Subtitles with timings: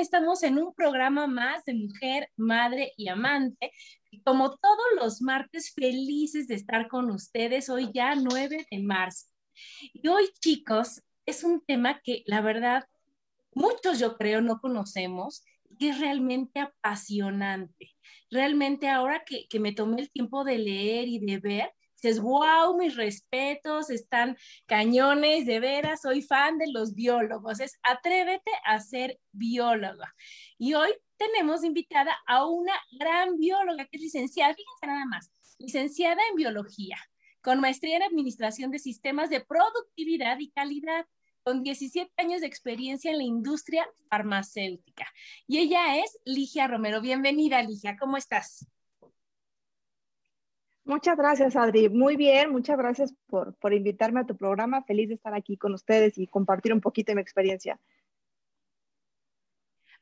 [0.00, 3.70] Estamos en un programa más de mujer, madre y amante.
[4.10, 9.26] Y como todos los martes, felices de estar con ustedes hoy ya 9 de marzo.
[9.92, 12.86] Y hoy, chicos, es un tema que la verdad
[13.52, 15.44] muchos yo creo no conocemos
[15.78, 17.90] que es realmente apasionante.
[18.30, 22.76] Realmente ahora que, que me tomé el tiempo de leer y de ver, dices, wow,
[22.76, 29.18] mis respetos, están cañones, de veras, soy fan de los biólogos, es atrévete a ser
[29.32, 30.14] bióloga.
[30.58, 36.20] Y hoy tenemos invitada a una gran bióloga que es licenciada, fíjense nada más, licenciada
[36.30, 36.96] en biología,
[37.42, 41.06] con maestría en administración de sistemas de productividad y calidad
[41.42, 45.06] con 17 años de experiencia en la industria farmacéutica.
[45.46, 47.00] Y ella es Ligia Romero.
[47.00, 48.66] Bienvenida, Ligia, ¿cómo estás?
[50.90, 51.88] Muchas gracias, Adri.
[51.88, 54.82] Muy bien, muchas gracias por, por invitarme a tu programa.
[54.82, 57.78] Feliz de estar aquí con ustedes y compartir un poquito de mi experiencia.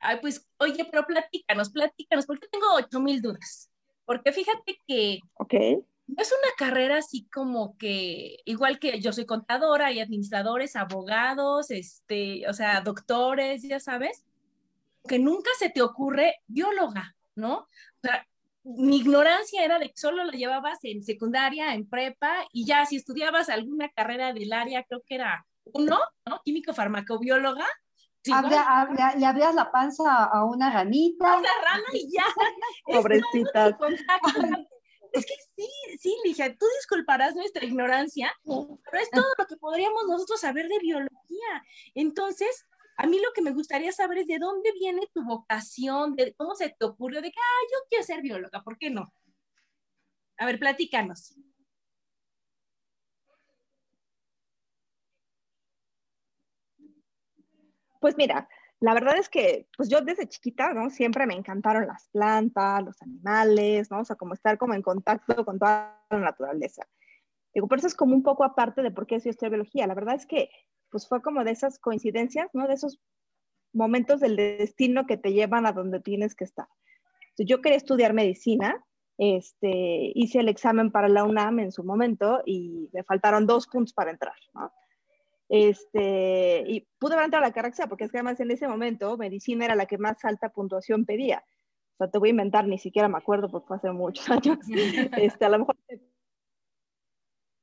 [0.01, 3.71] Ay, pues, oye, pero platícanos, platícanos, porque tengo ocho mil dudas.
[4.07, 5.77] Porque fíjate que okay.
[6.07, 11.71] no es una carrera así como que, igual que yo soy contadora, hay administradores, abogados,
[11.71, 14.25] este, o sea, doctores, ya sabes,
[15.07, 17.59] que nunca se te ocurre bióloga, ¿no?
[17.59, 18.27] O sea,
[18.77, 22.97] mi ignorancia era de que solo lo llevabas en secundaria, en prepa, y ya si
[22.97, 26.41] estudiabas alguna carrera del área, creo que era uno, ¿no?
[26.45, 27.67] Químico farmacobióloga.
[28.25, 31.41] le abrías la panza a una ranita.
[31.41, 32.25] la rana y ya.
[32.85, 33.79] Pobrecita.
[35.13, 35.67] Es que sí,
[35.99, 40.79] sí, Ligia, tú disculparás nuestra ignorancia, pero es todo lo que podríamos nosotros saber de
[40.79, 41.65] biología.
[41.95, 42.67] Entonces,
[42.99, 46.57] a mí lo que me gustaría saber es de dónde viene tu vocación, de cómo
[46.57, 49.13] se te ocurrió, de que, ah, yo quiero ser bióloga, ¿por qué no?
[50.37, 51.37] A ver, platícanos.
[58.01, 58.49] Pues mira,
[58.81, 60.91] la verdad es que, pues yo desde chiquita, ¿no?
[60.91, 64.01] Siempre me encantaron las plantas, los animales, ¿no?
[64.01, 66.83] O sea, como estar como en contacto con toda la naturaleza.
[67.55, 69.87] Digo, por eso es como un poco aparte de por qué soy estudio biología.
[69.87, 70.51] La verdad es que
[70.91, 72.67] pues fue como de esas coincidencias, ¿no?
[72.67, 73.01] De esos
[73.73, 76.67] momentos del destino que te llevan a donde tienes que estar.
[77.37, 78.85] yo quería estudiar medicina,
[79.19, 83.93] este, hice el examen para la UNAM en su momento y me faltaron dos puntos
[83.93, 84.73] para entrar, ¿no?
[85.49, 89.65] Este, y pude entrar a la carrera porque es que además en ese momento medicina
[89.65, 91.45] era la que más alta puntuación pedía.
[91.95, 94.59] O sea, te voy a inventar, ni siquiera me acuerdo porque fue hace muchos años.
[95.17, 95.77] Este, a lo mejor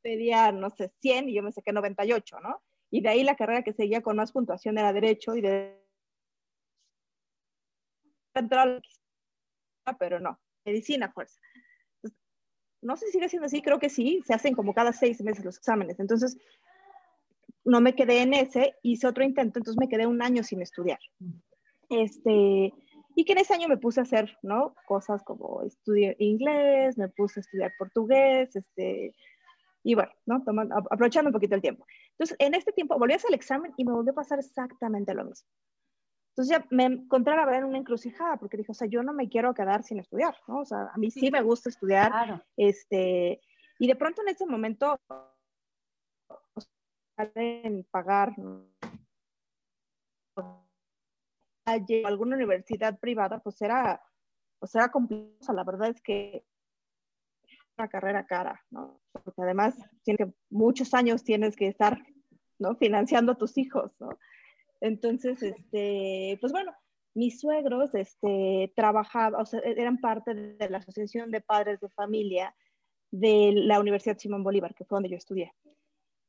[0.01, 2.61] pedía, no sé, 100 y yo me saqué 98, ¿no?
[2.95, 5.81] Y de ahí la carrera que seguía con más puntuación era Derecho y de
[9.99, 11.37] pero no, Medicina fuerza.
[12.81, 15.43] no sé si sigue siendo así, creo que sí, se hacen como cada seis meses
[15.43, 15.99] los exámenes.
[15.99, 16.37] Entonces,
[17.65, 20.99] no me quedé en ese, hice otro intento, entonces me quedé un año sin estudiar.
[21.89, 22.73] Este,
[23.13, 24.73] y que en ese año me puse a hacer, ¿no?
[24.87, 29.13] Cosas como estudiar inglés, me puse a estudiar portugués, este,
[29.83, 30.43] y bueno, ¿no?
[30.43, 31.85] Tomando, aprovechando un poquito el tiempo.
[32.17, 35.13] Entonces, en este tiempo volví a hacer el examen y me volvió a pasar exactamente
[35.13, 35.47] lo mismo.
[36.29, 39.13] Entonces ya me encontré la verdad en una encrucijada porque dije, o sea, yo no
[39.13, 40.59] me quiero quedar sin estudiar, ¿no?
[40.59, 42.11] O sea, a mí sí, me gusta estudiar.
[42.11, 42.43] Claro.
[42.57, 43.39] Este,
[43.79, 44.99] y de pronto en ese momento,
[47.35, 48.67] en pagar ¿no?
[52.05, 54.01] alguna universidad privada, pues era,
[54.59, 55.53] pues era complicado.
[55.53, 56.45] La verdad es que
[57.77, 58.99] una carrera cara, ¿no?
[59.11, 62.01] Porque además tiene muchos años tienes que estar,
[62.59, 62.75] ¿no?
[62.75, 64.09] Financiando a tus hijos, ¿no?
[64.81, 66.73] Entonces, este, pues bueno,
[67.13, 72.55] mis suegros este, trabajaban, o sea, eran parte de la Asociación de Padres de Familia
[73.11, 75.53] de la Universidad Simón Bolívar, que fue donde yo estudié.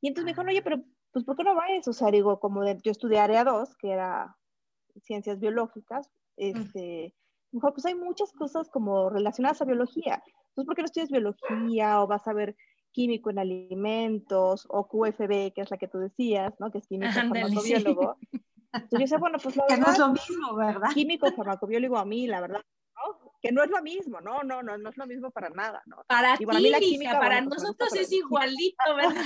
[0.01, 1.87] Y entonces me dijeron, oye, pero pues ¿por qué no vas?
[1.87, 4.37] O sea, digo, como de, yo estudié área 2, que era
[5.01, 7.13] ciencias biológicas, este,
[7.51, 10.23] mejor pues hay muchas cosas como relacionadas a biología.
[10.49, 12.55] Entonces, ¿por qué no estudias biología o vas a ver
[12.91, 16.71] químico en alimentos o QFB, que es la que tú decías, ¿no?
[16.71, 18.17] Que es químico farmacobiólogo.
[18.73, 20.89] Entonces yo decía, bueno, pues la verdad, que no es lo mismo, ¿verdad?
[20.93, 22.61] Químico farmacobiólogo a mí, la verdad,
[22.95, 23.33] ¿no?
[23.41, 25.97] Que no es lo mismo, no, no, no, no es lo mismo para nada, ¿no?
[26.07, 29.25] Para ti, para, mí la química, para pues, nosotros es igualito, ¿verdad?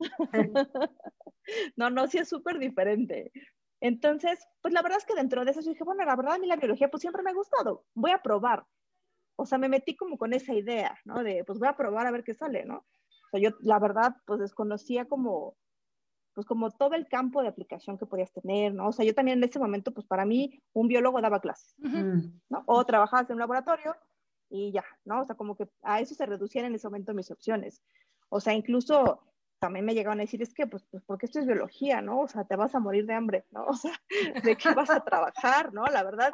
[1.76, 3.32] no, no, sí es súper diferente.
[3.82, 6.38] Entonces, pues la verdad es que dentro de eso yo dije, bueno, la verdad a
[6.38, 8.64] mí la biología pues siempre me ha gustado, voy a probar.
[9.34, 11.24] O sea, me metí como con esa idea, ¿no?
[11.24, 12.76] De, pues voy a probar a ver qué sale, ¿no?
[12.76, 15.56] O sea, yo la verdad pues desconocía como,
[16.32, 18.86] pues como todo el campo de aplicación que podías tener, ¿no?
[18.86, 22.62] O sea, yo también en ese momento, pues para mí un biólogo daba clases, ¿no?
[22.66, 23.96] O trabajabas en un laboratorio
[24.48, 25.22] y ya, ¿no?
[25.22, 27.82] O sea, como que a eso se reducían en ese momento mis opciones.
[28.28, 29.24] O sea, incluso
[29.62, 32.22] también me llegaron a decir, es que, pues, pues, porque esto es biología, ¿no?
[32.22, 33.64] O sea, te vas a morir de hambre, ¿no?
[33.68, 33.92] O sea,
[34.42, 35.84] ¿de qué vas a trabajar, ¿no?
[35.84, 36.32] La verdad,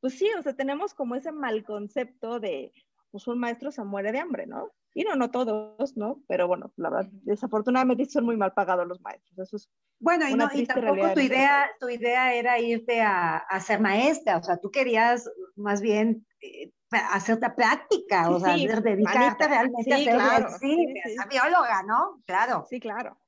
[0.00, 2.70] pues sí, o sea, tenemos como ese mal concepto de,
[3.10, 4.70] pues un maestro se muere de hambre, ¿no?
[4.92, 6.22] Y no, no todos, ¿no?
[6.28, 9.38] Pero bueno, la verdad, desafortunadamente son muy mal pagados los maestros.
[9.38, 13.60] Eso es bueno, y, no, y tampoco tu idea, tu idea era irte a, a,
[13.60, 19.46] ser maestra, o sea, tú querías más bien eh, hacer la práctica, o sea, dedicarte
[19.46, 20.94] realmente a ser claro, sí,
[21.30, 22.22] bióloga, ¿no?
[22.26, 22.66] Claro.
[22.68, 23.18] Sí, claro,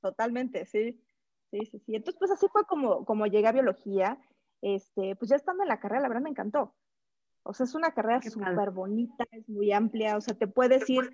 [0.00, 1.02] totalmente, sí.
[1.50, 1.96] Sí, sí, sí.
[1.96, 4.18] Entonces, pues así fue como, como llegué a biología.
[4.62, 6.74] Este, pues ya estando en la carrera, la verdad me encantó.
[7.42, 11.10] O sea, es una carrera súper bonita, es muy amplia, o sea, te puedes ir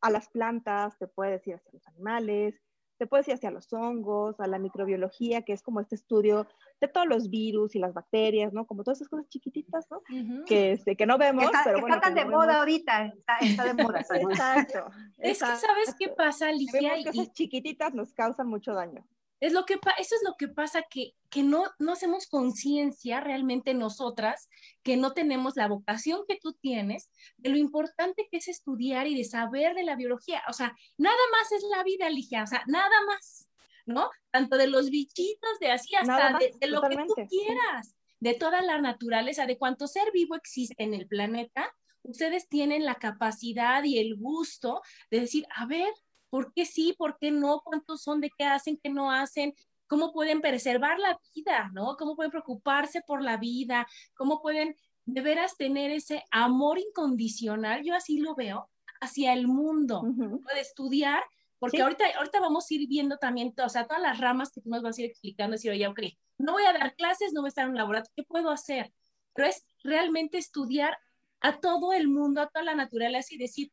[0.00, 2.60] a las plantas, te puedes ir hacia los animales,
[2.98, 6.46] te puedes ir hacia los hongos, a la microbiología, que es como este estudio
[6.80, 8.66] de todos los virus y las bacterias, ¿no?
[8.66, 10.02] Como todas esas cosas chiquititas, ¿no?
[10.46, 11.96] que, este, que no vemos, pero bueno.
[11.96, 14.00] Están de moda ahorita, está, de moda.
[14.10, 16.80] exacto, Es que, ¿sabes qué pasa, Alicia?
[16.80, 19.04] Vemos que esas chiquititas nos causan mucho daño.
[19.42, 23.74] Es lo que eso es lo que pasa, que, que no, no hacemos conciencia realmente
[23.74, 24.48] nosotras,
[24.84, 29.16] que no tenemos la vocación que tú tienes, de lo importante que es estudiar y
[29.16, 30.44] de saber de la biología.
[30.48, 33.48] O sea, nada más es la vida, Ligia, o sea, nada más,
[33.84, 34.10] ¿no?
[34.30, 38.80] Tanto de los bichitos, de así, hasta de, lo que tú quieras, de toda la
[38.80, 41.74] naturaleza, de cuánto ser vivo existe en el planeta,
[42.04, 45.92] ustedes tienen la capacidad y el gusto de decir, a ver,
[46.32, 46.94] ¿Por qué sí?
[46.96, 47.60] ¿Por qué no?
[47.60, 48.22] ¿Cuántos son?
[48.22, 48.80] ¿De qué hacen?
[48.82, 49.52] ¿Qué no hacen?
[49.86, 51.70] ¿Cómo pueden preservar la vida?
[51.74, 51.94] ¿No?
[51.98, 53.86] ¿Cómo pueden preocuparse por la vida?
[54.14, 54.74] ¿Cómo pueden
[55.04, 57.82] de veras tener ese amor incondicional?
[57.84, 58.70] Yo así lo veo
[59.02, 61.22] hacia el mundo, de estudiar,
[61.58, 64.70] porque ahorita, ahorita vamos a ir viendo también, o sea, todas las ramas que tú
[64.70, 66.00] nos vas a ir explicando, decir, oye, ok,
[66.38, 68.90] no voy a dar clases, no voy a estar en un laboratorio, ¿qué puedo hacer?
[69.34, 70.96] Pero es realmente estudiar
[71.40, 73.70] a todo el mundo, a toda la naturaleza y decir,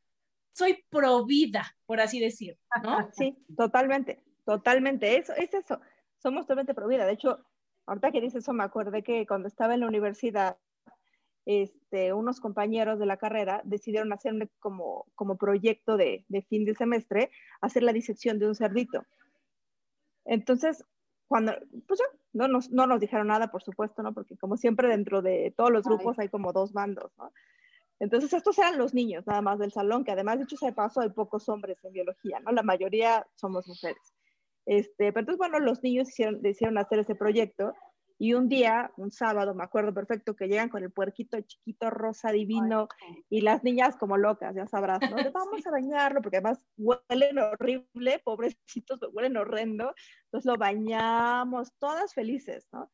[0.53, 3.09] soy pro vida, por así decir, ¿no?
[3.13, 5.17] Sí, totalmente, totalmente.
[5.17, 5.79] Eso es eso.
[6.17, 7.05] Somos totalmente pro vida.
[7.05, 7.45] De hecho,
[7.85, 10.57] ahorita que dices eso, me acordé que cuando estaba en la universidad,
[11.45, 16.75] este, unos compañeros de la carrera decidieron hacerme como, como proyecto de, de fin de
[16.75, 17.31] semestre,
[17.61, 19.05] hacer la disección de un cerdito.
[20.25, 20.85] Entonces,
[21.27, 21.53] cuando,
[21.87, 24.13] pues ya, no nos, no nos dijeron nada, por supuesto, ¿no?
[24.13, 27.31] Porque como siempre dentro de todos los grupos hay como dos bandos, ¿no?
[27.99, 31.01] Entonces, estos eran los niños nada más del salón, que además, dicho sea de paso,
[31.01, 32.51] hay pocos hombres en biología, ¿no?
[32.51, 34.13] La mayoría somos mujeres.
[34.65, 37.73] Este, pero entonces, bueno, los niños hicieron, hicieron hacer ese proyecto
[38.21, 42.33] y un día, un sábado, me acuerdo perfecto, que llegan con el puerquito chiquito, rosa,
[42.33, 42.89] divino,
[43.29, 45.15] y las niñas como locas, ya sabrás, ¿no?
[45.33, 49.95] vamos a bañarlo, porque además huelen horrible, pobrecitos, huelen horrendo.
[50.25, 52.91] Entonces lo bañamos, todas felices, ¿no?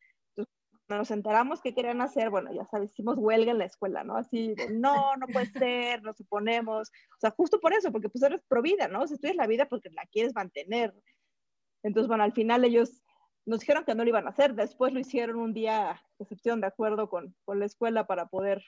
[0.87, 4.17] Nos enteramos que querían hacer, bueno, ya sabes, hicimos huelga en la escuela, ¿no?
[4.17, 8.23] Así, de, no, no puede ser, nos suponemos, o sea, justo por eso, porque pues
[8.23, 9.01] eres pro vida, ¿no?
[9.01, 10.93] O sea, estudias la vida porque la quieres mantener.
[11.83, 13.03] Entonces, bueno, al final ellos
[13.45, 16.35] nos dijeron que no lo iban a hacer, después lo hicieron un día, que se
[16.35, 18.63] pusieron de acuerdo con, con la escuela para poder,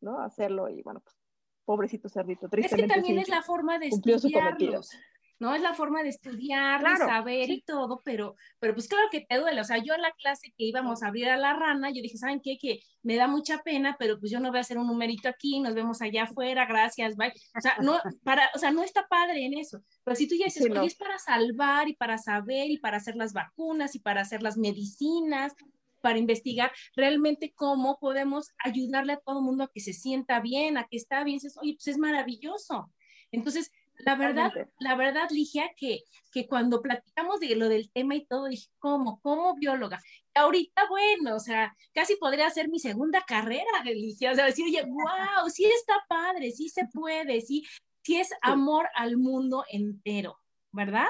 [0.00, 0.20] ¿no?
[0.20, 1.16] Hacerlo y bueno, pues,
[1.64, 2.84] pobrecito cerdito, tristemente.
[2.84, 4.90] Es que también es la forma de estudiarlos.
[5.38, 5.54] ¿No?
[5.54, 9.38] Es la forma de estudiar, de saber y todo, pero, pero pues claro que te
[9.38, 9.60] duele.
[9.60, 12.16] O sea, yo en la clase que íbamos a abrir a la rana, yo dije,
[12.16, 12.58] ¿saben qué?
[12.58, 15.60] Que me da mucha pena, pero pues yo no voy a hacer un numerito aquí,
[15.60, 17.32] nos vemos allá afuera, gracias, bye.
[17.56, 19.82] O sea, no, para, o sea, no está padre en eso.
[20.04, 23.16] Pero si tú ya dices, oye, es para salvar y para saber y para hacer
[23.16, 25.52] las vacunas y para hacer las medicinas,
[26.00, 30.78] para investigar realmente cómo podemos ayudarle a todo el mundo a que se sienta bien,
[30.78, 32.92] a que está bien, dices, oye, pues es maravilloso.
[33.32, 36.00] Entonces, La verdad, la verdad, Ligia, que,
[36.32, 39.20] que cuando platicamos de lo del tema y todo, dije, ¿cómo?
[39.20, 40.00] ¿Cómo bióloga?
[40.36, 44.32] ahorita, bueno, o sea, casi podría ser mi segunda carrera, Ligia.
[44.32, 47.64] O sea, decir, oye, wow, sí está padre, sí se puede, sí,
[48.02, 50.38] sí es amor al mundo entero,
[50.72, 51.06] ¿verdad?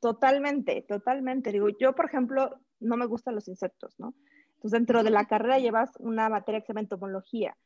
[0.00, 1.52] Totalmente, totalmente.
[1.52, 4.14] Digo, yo, por ejemplo, no me gustan los insectos, ¿no?
[4.54, 7.56] Entonces, dentro de la carrera llevas una materia que se llama entomología.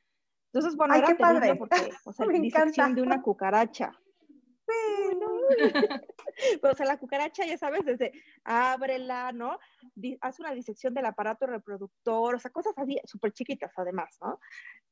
[0.53, 1.55] Entonces, bueno, Ay, era padre.
[1.57, 3.93] porque, o sea, disección de una cucaracha.
[4.67, 5.19] Sí,
[6.61, 8.13] pues, o sea, la cucaracha, ya sabes, desde
[8.45, 9.59] ábrela, ¿no?
[10.21, 14.39] Hace una disección del aparato reproductor, o sea, cosas así súper chiquitas además, ¿no?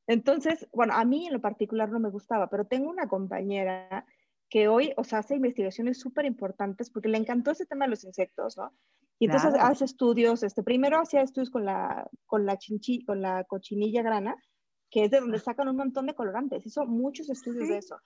[0.07, 4.05] Entonces, bueno, a mí en lo particular no me gustaba, pero tengo una compañera
[4.49, 8.03] que hoy, o sea, hace investigaciones súper importantes porque le encantó ese tema de los
[8.03, 8.73] insectos, ¿no?
[9.19, 13.43] Y entonces hace estudios, este, primero hacía estudios con la, con la, chinchi, con la
[13.43, 14.35] cochinilla grana,
[14.89, 16.65] que es de donde sacan un montón de colorantes.
[16.65, 17.97] Hizo muchos estudios de eso.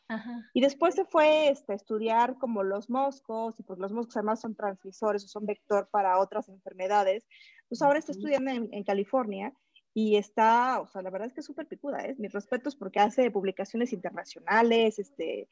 [0.54, 4.42] Y después se fue este, a estudiar como los moscos, y pues los moscos además
[4.42, 7.25] son transmisores o son vector para otras enfermedades.
[7.70, 9.54] Pues ahora está estudiando en, en California
[9.94, 12.16] y está, o sea, la verdad es que es súper picuda, ¿eh?
[12.18, 15.48] Mis respetos porque hace publicaciones internacionales, este,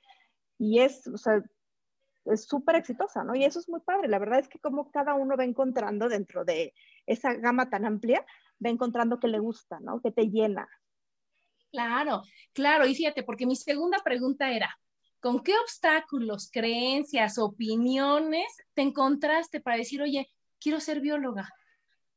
[0.58, 1.44] y es, o sea,
[2.26, 3.36] es súper exitosa, ¿no?
[3.36, 4.08] Y eso es muy padre.
[4.08, 6.74] La verdad es que como cada uno va encontrando dentro de
[7.06, 8.26] esa gama tan amplia,
[8.64, 10.02] va encontrando que le gusta, ¿no?
[10.02, 10.68] Que te llena.
[11.72, 12.24] Claro,
[12.54, 12.86] claro.
[12.86, 14.78] Y fíjate, porque mi segunda pregunta era,
[15.20, 21.50] ¿con qué obstáculos, creencias, opiniones te encontraste para decir, oye, quiero ser bióloga?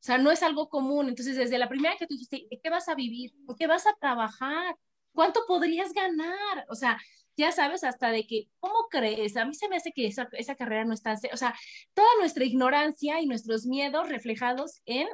[0.05, 1.09] O sea, no es algo común.
[1.09, 3.33] Entonces, desde la primera que tú dijiste, ¿de qué vas a vivir?
[3.35, 4.77] ¿De qué vas a trabajar?
[5.13, 6.67] ¿Cuánto podrías ganar?
[6.69, 6.99] O sea,
[7.37, 9.37] ya sabes, hasta de que, ¿cómo crees?
[9.37, 11.55] A mí se me hace que esa, esa carrera no está, o sea,
[11.95, 15.09] toda nuestra ignorancia y nuestros miedos reflejados en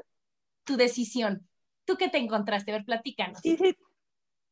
[0.65, 1.49] tu decisión.
[1.85, 2.73] ¿Tú qué te encontraste?
[2.73, 3.41] A ver, platícanos.
[3.43, 3.77] Sí, sí,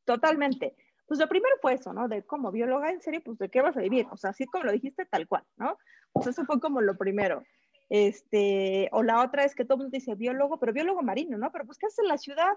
[0.09, 0.75] totalmente.
[1.07, 2.09] Pues lo primero fue eso, ¿no?
[2.09, 4.07] De como bióloga, en serio, pues de qué vas a vivir.
[4.11, 5.77] O sea, así como lo dijiste, tal cual, ¿no?
[6.13, 7.45] Pues eso fue como lo primero.
[7.91, 11.53] Este, o la otra es que todo el mundo dice biólogo, pero biólogo marino, ¿no?
[11.53, 12.53] Pero pues, ¿qué haces en la ciudad?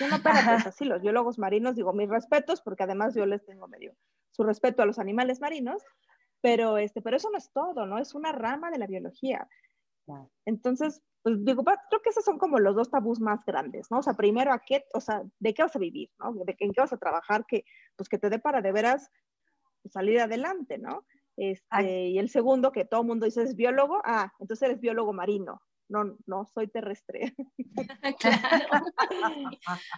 [0.00, 3.44] Yo no, para, pues así, los biólogos marinos, digo, mis respetos, porque además yo les
[3.44, 3.94] tengo medio
[4.30, 5.82] su respeto a los animales marinos,
[6.40, 7.98] pero, este, pero eso no es todo, ¿no?
[7.98, 9.46] Es una rama de la biología.
[10.44, 14.00] Entonces, pues digo, creo que esos son como los dos tabús más grandes, ¿no?
[14.00, 16.34] O sea, primero, ¿a qué, o sea, de qué vas a vivir, ¿no?
[16.44, 17.64] De en qué vas a trabajar, que,
[17.96, 19.10] pues que te dé para de veras
[19.90, 21.06] salir adelante, ¿no?
[21.38, 25.14] Este, y el segundo, que todo el mundo dice es biólogo, ah, entonces eres biólogo
[25.14, 25.62] marino.
[25.88, 27.34] No, no, soy terrestre.
[28.18, 28.84] claro.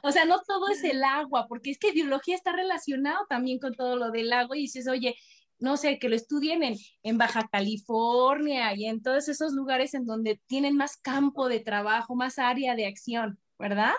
[0.04, 3.74] o sea, no todo es el agua, porque es que biología está relacionado también con
[3.74, 5.16] todo lo del agua y dices, oye,
[5.58, 10.04] no sé, que lo estudien en, en, Baja California y en todos esos lugares en
[10.04, 13.92] donde tienen más campo de trabajo, más área de acción, ¿verdad?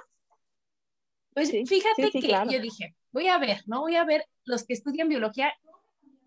[1.33, 3.81] Pues fíjate que yo dije, voy a ver, ¿no?
[3.81, 5.53] Voy a ver los que estudian biología,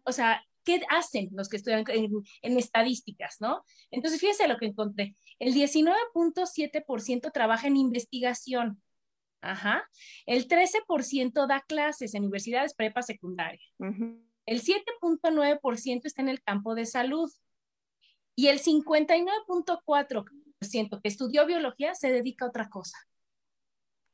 [0.05, 3.65] o sea, ¿qué hacen los que estudian en, estadísticas, no?
[3.91, 5.17] Entonces, fíjense lo que encontré.
[5.39, 8.83] El 19.7% trabaja en investigación.
[9.41, 9.89] Ajá.
[10.27, 13.67] El 13% da clases en universidades prepa secundaria.
[14.51, 17.33] El 7.9% está en el campo de salud.
[18.35, 22.99] Y el 59.4% que estudió biología se dedica a otra cosa.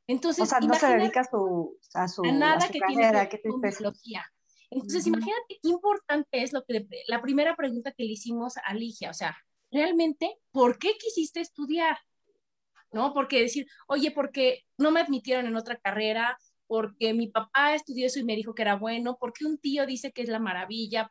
[0.05, 3.41] Entonces, o sea, no se dedica a su, a su, nada que tiene que ver
[3.49, 4.31] con biología.
[4.69, 9.09] Entonces, imagínate qué importante es lo que la primera pregunta que le hicimos a Ligia,
[9.09, 9.35] o sea,
[9.71, 11.97] realmente, ¿por qué quisiste estudiar?
[12.91, 13.11] ¿No?
[13.11, 18.19] Porque decir, oye, porque no me admitieron en otra carrera, porque mi papá estudió eso
[18.19, 21.09] y me dijo que era bueno, porque un tío dice que es la maravilla,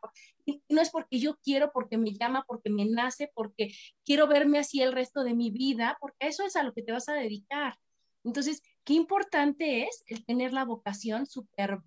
[0.69, 3.73] no es porque yo quiero, porque me llama, porque me nace, porque
[4.05, 6.91] quiero verme así el resto de mi vida, porque eso es a lo que te
[6.91, 7.77] vas a dedicar.
[8.23, 11.79] Entonces, qué importante es el tener la vocación súper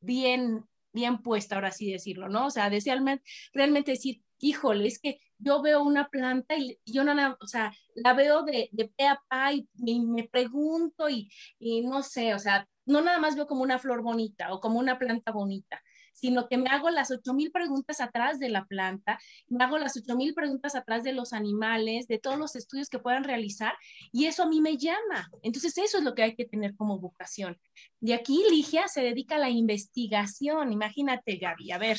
[0.00, 2.46] bien bien puesta, ahora sí decirlo, ¿no?
[2.46, 7.36] O sea, desearme, realmente decir, híjole, es que yo veo una planta y yo no,
[7.40, 9.66] o sea, la veo de, de pe a pa y,
[10.00, 14.02] me pregunto y, y no sé, o sea, no nada más veo como una flor
[14.02, 18.38] bonita o como una planta bonita, sino que me hago las ocho mil preguntas atrás
[18.38, 22.38] de la planta, me hago las ocho mil preguntas atrás de los animales, de todos
[22.38, 23.74] los estudios que puedan realizar,
[24.12, 25.30] y eso a mí me llama.
[25.42, 27.58] Entonces, eso es lo que hay que tener como vocación.
[28.00, 30.72] De aquí, Ligia se dedica a la investigación.
[30.72, 31.98] Imagínate, Gaby, a ver,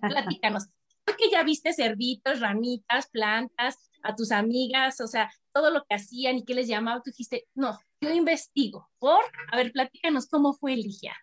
[0.00, 0.66] platícanos.
[1.18, 6.38] que ya viste cerditos, ramitas, plantas, a tus amigas, o sea, todo lo que hacían
[6.38, 8.90] y qué les llamaba, tú dijiste, no, yo investigo.
[8.98, 11.14] Por, a ver, platícanos cómo fue Ligia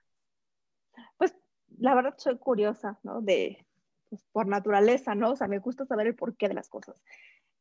[1.80, 3.22] la verdad soy curiosa, ¿no?
[3.22, 3.66] De,
[4.10, 5.32] pues, por naturaleza, ¿no?
[5.32, 7.02] O sea, me gusta saber el porqué de las cosas.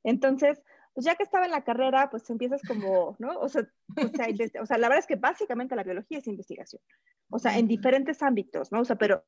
[0.05, 0.63] Entonces,
[0.95, 3.39] pues ya que estaba en la carrera, pues empiezas como, ¿no?
[3.39, 6.83] O sea, o sea, la verdad es que básicamente la biología es investigación,
[7.31, 8.81] o sea, en diferentes ámbitos, ¿no?
[8.81, 9.25] O sea, pero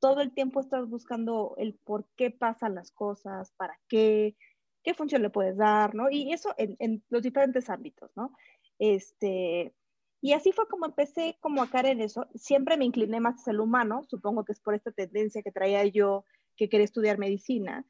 [0.00, 4.36] todo el tiempo estás buscando el por qué pasan las cosas, para qué,
[4.82, 6.10] qué función le puedes dar, ¿no?
[6.10, 8.32] Y eso en, en los diferentes ámbitos, ¿no?
[8.78, 9.74] Este,
[10.20, 12.26] y así fue como empecé como a caer en eso.
[12.34, 15.84] Siempre me incliné más hacia el humano, supongo que es por esta tendencia que traía
[15.86, 16.24] yo
[16.56, 17.86] que quería estudiar medicina.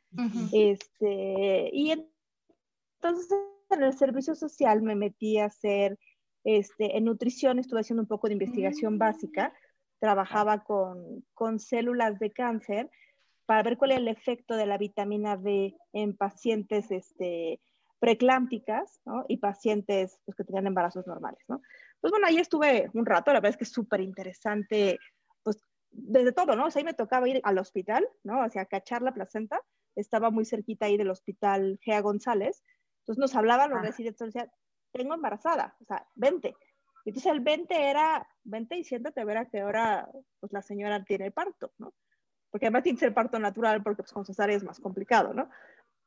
[0.53, 3.39] este, y entonces
[3.71, 5.99] en el servicio social me metí a hacer,
[6.45, 8.99] este, en nutrición estuve haciendo un poco de investigación mm.
[8.99, 9.55] básica,
[9.99, 12.91] trabajaba con, con células de cáncer
[13.47, 17.61] para ver cuál es el efecto de la vitamina D en pacientes este,
[17.99, 19.25] preeclámpticas ¿no?
[19.29, 21.45] y pacientes pues, que tenían embarazos normales.
[21.49, 21.61] ¿no?
[22.01, 24.99] Pues bueno, ahí estuve un rato, la verdad es que es súper interesante,
[25.43, 26.67] pues desde todo, ¿no?
[26.67, 28.45] O sea, ahí me tocaba ir al hospital, ¿no?
[28.45, 29.61] O sea, cachar la placenta,
[29.97, 32.63] estaba muy cerquita ahí del hospital Gea González,
[33.01, 33.83] entonces nos hablaban los ah.
[33.83, 34.51] residentes, decían,
[34.93, 36.55] tengo embarazada, o sea, vente.
[37.05, 40.09] Entonces el 20 era, vente y siéntate a ver a qué hora
[40.41, 41.95] pues la señora tiene parto, ¿no?
[42.51, 45.49] Porque además tiene que ser parto natural porque pues con cesárea es más complicado, ¿no?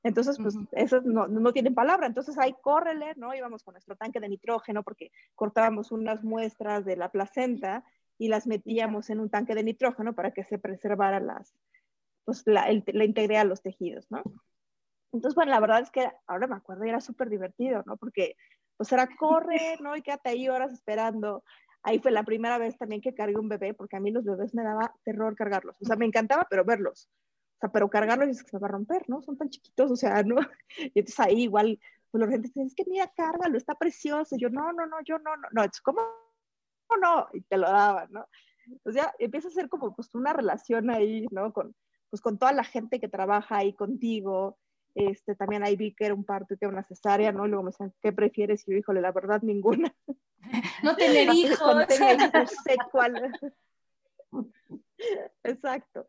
[0.03, 2.08] Entonces, pues, esos no, no, tienen palabra.
[2.08, 3.34] Entonces, ahí córrele, ¿no?
[3.36, 7.84] Íbamos con nuestro tanque de nitrógeno porque cortábamos unas muestras de la placenta
[8.17, 11.53] y las metíamos en un tanque de nitrógeno para que se preservara las,
[12.25, 14.24] pues, la, la integridad de los tejidos, ¿no?
[15.13, 17.98] Entonces, bueno, la verdad es que ahora me acuerdo y era súper divertido, ¿no?
[17.98, 18.36] Porque,
[18.77, 19.96] pues, era corre, ¿no?
[19.96, 21.43] Y quédate ahí horas esperando.
[21.84, 24.55] Ahí fue la primera vez también que cargué un bebé, porque a mí los bebés
[24.55, 25.77] me daba terror cargarlos.
[25.81, 27.10] O sea, me encantaba, pero verlos
[27.61, 29.21] sea, pero cargarlo y es que se va a romper, ¿no?
[29.21, 30.37] Son tan chiquitos, o sea, ¿no?
[30.77, 34.35] Y entonces ahí igual, pues la gente dice, es que mira, cárgalo, está precioso.
[34.35, 36.01] Y yo, no, no, no, yo no, no, no, es como,
[36.99, 38.27] no, y te lo daban, ¿no?
[38.65, 41.53] Entonces ya empieza a ser como pues una relación ahí, ¿no?
[41.53, 41.75] Con,
[42.09, 44.57] pues con toda la gente que trabaja ahí contigo.
[44.93, 47.45] Este, también ahí vi que era un parto y que era una cesárea, ¿no?
[47.45, 48.67] Y luego me decían, ¿qué prefieres?
[48.67, 49.93] Y yo, híjole, la verdad, ninguna.
[50.83, 51.87] No tener hijos.
[51.87, 53.31] Tenía hijos, sé cuál.
[55.43, 56.07] Exacto.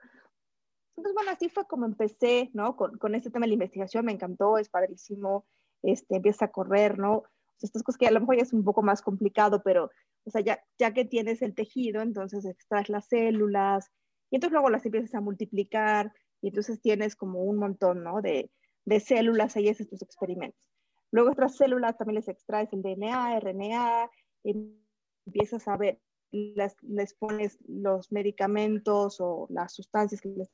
[0.97, 2.77] Entonces, bueno, así fue como empecé, ¿no?
[2.77, 5.47] Con, con este tema de la investigación, me encantó, es padrísimo,
[5.83, 7.19] este, empieza a correr, ¿no?
[7.19, 7.25] O
[7.59, 9.91] sea, estas cosas que a lo mejor ya es un poco más complicado, pero,
[10.25, 13.91] o sea, ya, ya que tienes el tejido, entonces extraes las células,
[14.31, 18.21] y entonces luego las empiezas a multiplicar, y entonces tienes como un montón, ¿no?
[18.21, 18.51] De,
[18.85, 20.61] de células, ahí haces tus experimentos.
[21.11, 24.11] Luego estas células también les extraes el DNA, RNA,
[25.27, 26.01] empiezas a ver,
[26.33, 30.51] les, les pones los medicamentos o las sustancias que les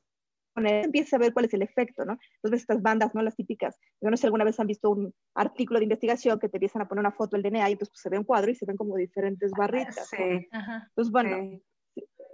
[0.65, 2.17] empieza a ver cuál es el efecto, ¿no?
[2.35, 3.21] Entonces estas bandas, ¿no?
[3.21, 6.49] Las típicas, yo no sé si alguna vez han visto un artículo de investigación que
[6.49, 8.51] te empiezan a poner una foto del DNA y entonces pues, se ve un cuadro
[8.51, 10.09] y se ven como diferentes barritas.
[10.09, 10.47] Sí.
[10.51, 11.59] Entonces, bueno,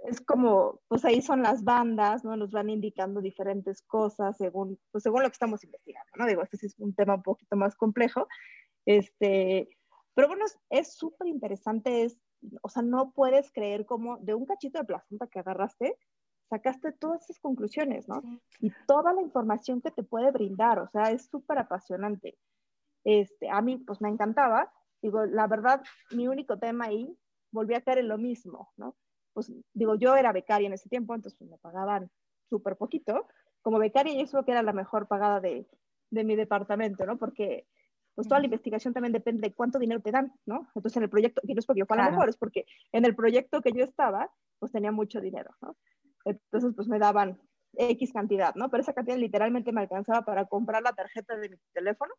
[0.08, 2.36] es como, pues ahí son las bandas, ¿no?
[2.36, 6.26] Nos van indicando diferentes cosas según, pues según lo que estamos investigando, ¿no?
[6.26, 8.28] Digo, este sí es un tema un poquito más complejo,
[8.84, 9.68] este,
[10.14, 12.18] pero bueno, es súper interesante, es,
[12.62, 15.96] o sea, no puedes creer como de un cachito de placenta que agarraste,
[16.48, 18.22] sacaste todas esas conclusiones, ¿no?
[18.60, 22.38] Y toda la información que te puede brindar, o sea, es súper apasionante.
[23.04, 24.72] Este, a mí, pues me encantaba.
[25.02, 25.82] Digo, la verdad,
[26.12, 27.16] mi único tema ahí,
[27.50, 28.96] volví a caer en lo mismo, ¿no?
[29.32, 32.10] Pues digo, yo era becaria en ese tiempo, entonces pues, me pagaban
[32.48, 33.26] súper poquito.
[33.62, 35.66] Como becaria, yo creo que era la mejor pagada de,
[36.10, 37.18] de mi departamento, ¿no?
[37.18, 37.66] Porque
[38.16, 40.66] pues toda la investigación también depende de cuánto dinero te dan, ¿no?
[40.74, 43.14] Entonces en el proyecto, y no es porque yo fuera mejor, es porque en el
[43.14, 45.76] proyecto que yo estaba, pues tenía mucho dinero, ¿no?
[46.26, 47.40] Entonces, pues me daban
[47.74, 48.68] X cantidad, ¿no?
[48.68, 52.12] Pero esa cantidad literalmente me alcanzaba para comprar la tarjeta de mi teléfono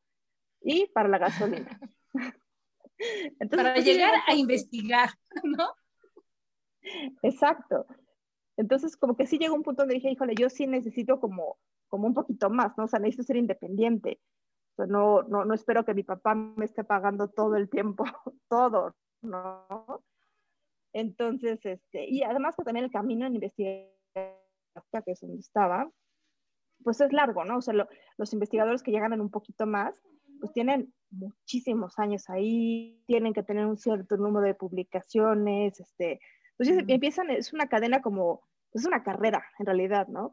[0.62, 1.80] y para la gasolina.
[3.52, 5.10] para pues, llegar a investigar,
[5.44, 5.68] ¿no?
[7.22, 7.86] Exacto.
[8.56, 12.08] Entonces, como que sí llegó un punto donde dije, híjole, yo sí necesito como, como
[12.08, 12.86] un poquito más, ¿no?
[12.86, 14.22] O sea, necesito ser independiente.
[14.72, 18.06] O sea, no, no, no espero que mi papá me esté pagando todo el tiempo,
[18.50, 20.02] todo, ¿no?
[20.94, 23.97] Entonces, este, y además que también el camino en investigación
[25.06, 25.90] que es donde estaba,
[26.84, 27.58] pues es largo, ¿no?
[27.58, 27.74] O sea,
[28.18, 30.02] los investigadores que llegan en un poquito más,
[30.40, 36.20] pues tienen muchísimos años ahí, tienen que tener un cierto número de publicaciones, este,
[36.58, 38.42] entonces empiezan, es una cadena como,
[38.74, 40.32] es una carrera en realidad, ¿no?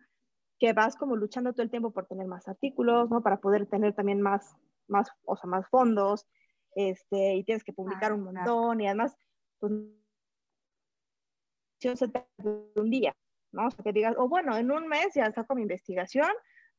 [0.59, 3.23] Que vas como luchando todo el tiempo por tener más artículos, ¿no?
[3.23, 4.55] Para poder tener también más,
[4.88, 6.27] más, o sea, más fondos,
[6.75, 9.16] este, y tienes que publicar un montón, y además,
[9.59, 9.73] pues,
[12.77, 13.14] un día,
[13.55, 13.69] ¿no?
[13.69, 16.29] O sea, que digas, o bueno, en un mes ya saco mi investigación,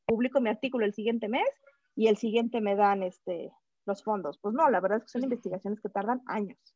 [0.04, 1.48] publico mi artículo el siguiente mes
[1.94, 3.52] y el siguiente me dan este,
[3.86, 4.38] los fondos.
[4.38, 6.75] Pues no, la verdad es que son investigaciones que tardan años.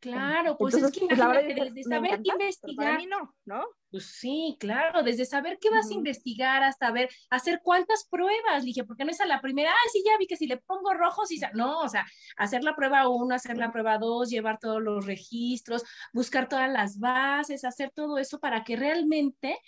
[0.00, 3.00] Claro, pues es que pues, imagínate, desde saber qué investigar.
[3.44, 3.66] ¿no?
[3.90, 8.84] Pues sí, claro, desde saber qué vas a investigar hasta ver, hacer cuántas pruebas, dije,
[8.84, 11.26] porque no es a la primera, ah, sí, ya vi que si le pongo rojo,
[11.26, 12.06] sí, no, o sea,
[12.36, 15.82] hacer la prueba uno, hacer la prueba dos, llevar todos los registros,
[16.12, 19.58] buscar todas las bases, hacer todo eso para que realmente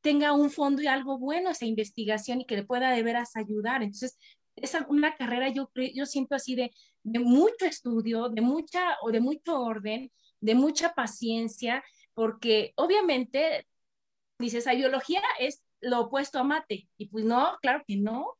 [0.00, 3.82] tenga un fondo y algo bueno esa investigación y que le pueda de veras ayudar.
[3.82, 4.18] Entonces,
[4.56, 9.20] es una carrera, yo, yo siento así de, de mucho estudio, de mucha o de
[9.20, 11.82] mucho orden, de mucha paciencia,
[12.14, 13.66] porque obviamente
[14.38, 18.36] dices, la biología es lo opuesto a mate, y pues no, claro que no,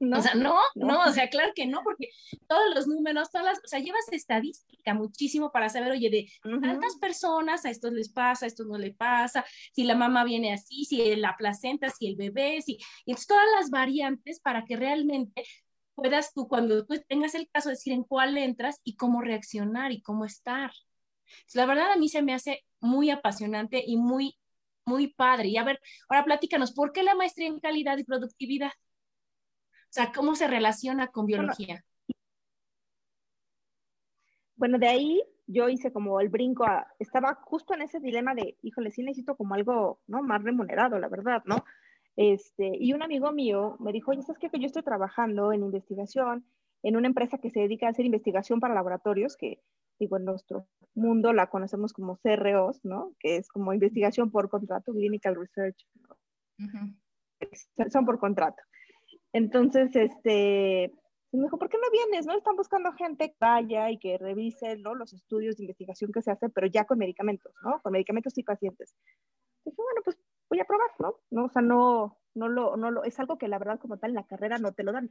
[0.00, 2.08] no, o sea, no, no, o sea, claro que no, porque
[2.48, 6.28] todos los números, todas las, o sea, llevas estadística muchísimo para saber, oye, de
[6.60, 10.52] tantas personas a estos les pasa, a estos no le pasa, si la mamá viene
[10.52, 14.76] así, si la placenta, si el bebé, si, y entonces todas las variantes para que
[14.76, 15.44] realmente
[15.94, 20.02] puedas tú, cuando tú tengas el caso, decir en cuál entras y cómo reaccionar y
[20.02, 20.72] cómo estar.
[21.54, 24.36] La verdad a mí se me hace muy apasionante y muy,
[24.84, 25.48] muy padre.
[25.48, 28.72] Y a ver, ahora platícanos, ¿por qué la maestría en calidad y productividad?
[29.92, 31.84] O sea, ¿cómo se relaciona con biología?
[34.56, 36.64] Bueno, de ahí yo hice como el brinco,
[36.98, 40.22] estaba justo en ese dilema de, híjole, sí necesito como algo, ¿no?
[40.22, 41.62] Más remunerado, la verdad, ¿no?
[42.16, 44.48] Este, y un amigo mío me dijo, oye, ¿sabes qué?
[44.48, 46.46] Que yo estoy trabajando en investigación
[46.82, 49.60] en una empresa que se dedica a hacer investigación para laboratorios, que
[49.98, 53.12] digo, en nuestro mundo la conocemos como CROs, ¿no?
[53.18, 55.86] Que es como investigación por contrato, clinical research.
[57.90, 58.62] Son por contrato.
[59.32, 60.92] Entonces, este,
[61.32, 62.26] me dijo, ¿por qué no vienes?
[62.26, 62.36] ¿No?
[62.36, 64.94] Están buscando gente que vaya y que revise ¿no?
[64.94, 67.80] los estudios de investigación que se hacen, pero ya con medicamentos, ¿no?
[67.80, 68.94] Con medicamentos y pacientes.
[69.64, 70.18] Dije, bueno, pues
[70.50, 71.14] voy a probar, ¿no?
[71.30, 71.44] ¿no?
[71.46, 74.16] O sea, no, no lo, no lo, es algo que la verdad como tal en
[74.16, 75.08] la carrera no te lo dan.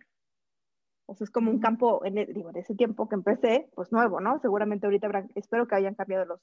[1.08, 3.92] O sea, es como un campo, en, e, digo, en ese tiempo que empecé, pues
[3.92, 4.40] nuevo, ¿no?
[4.40, 6.42] Seguramente ahorita espero que hayan cambiado los,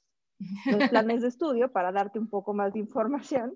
[0.65, 3.55] los planes de estudio para darte un poco más de información,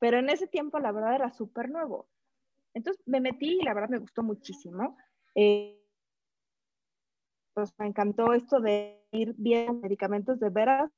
[0.00, 2.08] pero en ese tiempo la verdad era súper nuevo.
[2.78, 4.96] Entonces me metí y la verdad me gustó muchísimo.
[5.34, 5.84] Eh,
[7.52, 10.88] pues me encantó esto de ir bien medicamentos de veras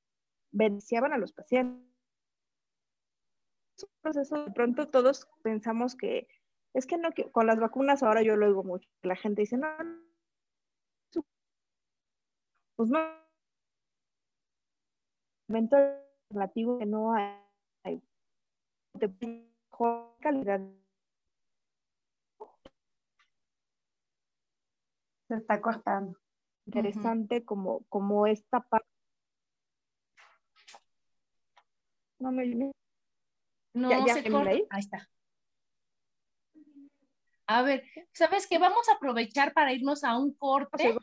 [0.53, 1.83] beneficiaban a los pacientes.
[3.79, 6.29] Es un proceso, de pronto todos pensamos que
[6.75, 8.87] es que no, con las vacunas ahora yo lo oigo mucho.
[9.01, 9.69] La gente dice, no,
[12.77, 13.01] pues no,
[16.29, 18.03] relativo que no hay,
[18.93, 19.47] de
[20.21, 20.61] calidad
[25.31, 26.19] Se está cortando.
[26.67, 28.89] Interesante como, como esta parte.
[32.19, 32.73] No me.
[33.73, 34.51] No, ya, se corta.
[34.51, 34.67] Ahí?
[34.77, 35.09] está.
[37.47, 38.59] A ver, ¿sabes qué?
[38.59, 40.97] Vamos a aprovechar para irnos a un corte.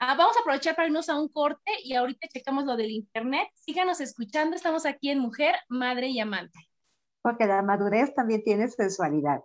[0.00, 3.50] Ah, vamos a aprovechar para irnos a un corte y ahorita checamos lo del internet.
[3.52, 6.58] Síganos escuchando, estamos aquí en Mujer, Madre y Amante.
[7.20, 9.44] Porque la madurez también tiene sensualidad.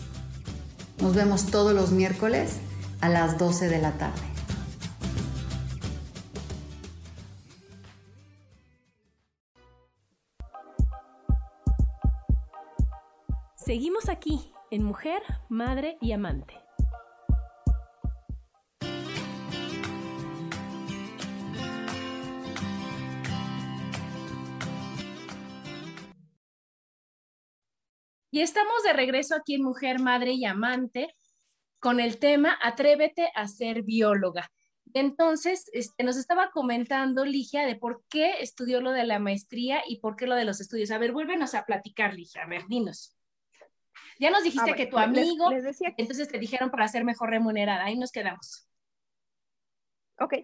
[1.01, 2.59] Nos vemos todos los miércoles
[3.01, 4.21] a las 12 de la tarde.
[13.55, 16.60] Seguimos aquí en Mujer, Madre y Amante.
[28.31, 31.15] Y estamos de regreso aquí en Mujer, Madre y Amante
[31.79, 34.49] con el tema Atrévete a ser bióloga.
[34.93, 39.99] Entonces, este, nos estaba comentando Ligia de por qué estudió lo de la maestría y
[39.99, 40.91] por qué lo de los estudios.
[40.91, 42.43] A ver, vuélvenos a platicar, Ligia.
[42.43, 43.17] A ver, dinos.
[44.19, 47.97] Ya nos dijiste ah, que tu amigo, entonces te dijeron para ser mejor remunerada, ahí
[47.97, 48.67] nos quedamos.
[50.19, 50.35] Ok,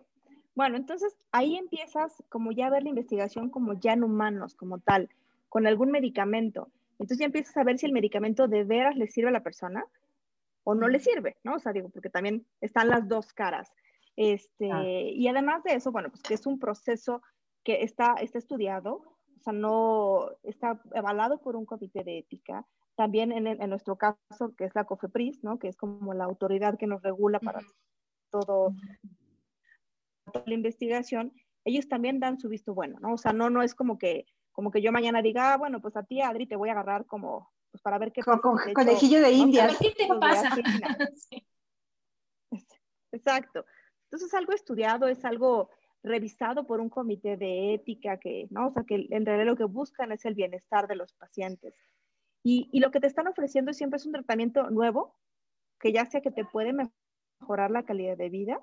[0.55, 4.79] bueno, entonces ahí empiezas como ya a ver la investigación como ya en humanos, como
[4.79, 5.09] tal,
[5.49, 6.71] con algún medicamento.
[6.99, 9.85] Entonces ya empiezas a ver si el medicamento de veras le sirve a la persona
[10.63, 11.55] o no le sirve, ¿no?
[11.55, 13.71] O sea, digo, porque también están las dos caras.
[14.15, 14.83] Este, ah.
[14.83, 17.21] Y además de eso, bueno, pues que es un proceso
[17.63, 22.65] que está, está estudiado, o sea, no está avalado por un comité de ética,
[22.97, 25.59] también en, nuestro caso, que es la COFEPRIS, ¿no?
[25.59, 27.59] que es como la autoridad que nos regula para
[28.31, 28.73] todo,
[30.33, 31.31] toda la investigación,
[31.63, 33.13] ellos también dan su visto bueno, ¿no?
[33.13, 34.25] O sea, no, no es como que,
[34.57, 37.05] como que yo mañana diga, ah, bueno, pues a ti, Adri, te voy a agarrar
[37.05, 38.41] como, pues para ver qué pasa.
[38.41, 39.77] Con, conejillo de indias.
[39.77, 40.49] ¿Qué te pasa?
[43.11, 43.65] Exacto.
[44.05, 45.69] Entonces, es algo estudiado, es algo
[46.01, 48.69] revisado por un comité de ética que, ¿no?
[48.69, 51.75] O sea, que en realidad lo que buscan es el bienestar de los pacientes.
[52.43, 55.15] Y, lo que te están ofreciendo siempre es un tratamiento nuevo,
[55.79, 58.59] que ya sea que te puede mejorar la calidad de vida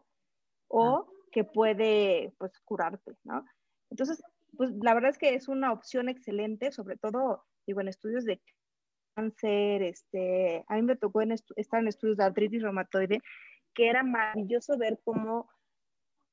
[0.67, 3.45] o que puede, pues, curarte, ¿no?
[3.91, 4.21] Entonces,
[4.57, 8.41] pues, la verdad es que es una opción excelente, sobre todo, digo, en estudios de
[9.15, 11.23] cáncer, este, a mí me tocó
[11.57, 13.21] estar en estudios de artritis reumatoide,
[13.75, 15.49] que era maravilloso ver cómo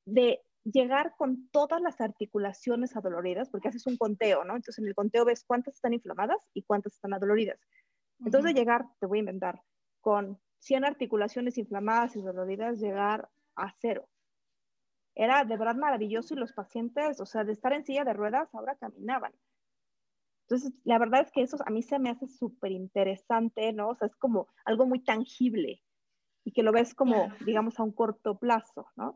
[0.06, 4.54] de llegar con todas las articulaciones adoloridas, porque haces un conteo, ¿no?
[4.54, 7.58] Entonces en el conteo ves cuántas están inflamadas y cuántas están adoloridas.
[8.24, 9.60] Entonces de llegar, te voy a inventar,
[10.00, 14.08] con 100 articulaciones inflamadas y doloridas, llegar a cero.
[15.14, 18.48] Era de verdad maravilloso y los pacientes, o sea, de estar en silla de ruedas,
[18.54, 19.32] ahora caminaban.
[20.48, 23.88] Entonces, la verdad es que eso a mí se me hace súper interesante, ¿no?
[23.88, 25.82] O sea, es como algo muy tangible
[26.44, 29.14] y que lo ves como, digamos, a un corto plazo, ¿no?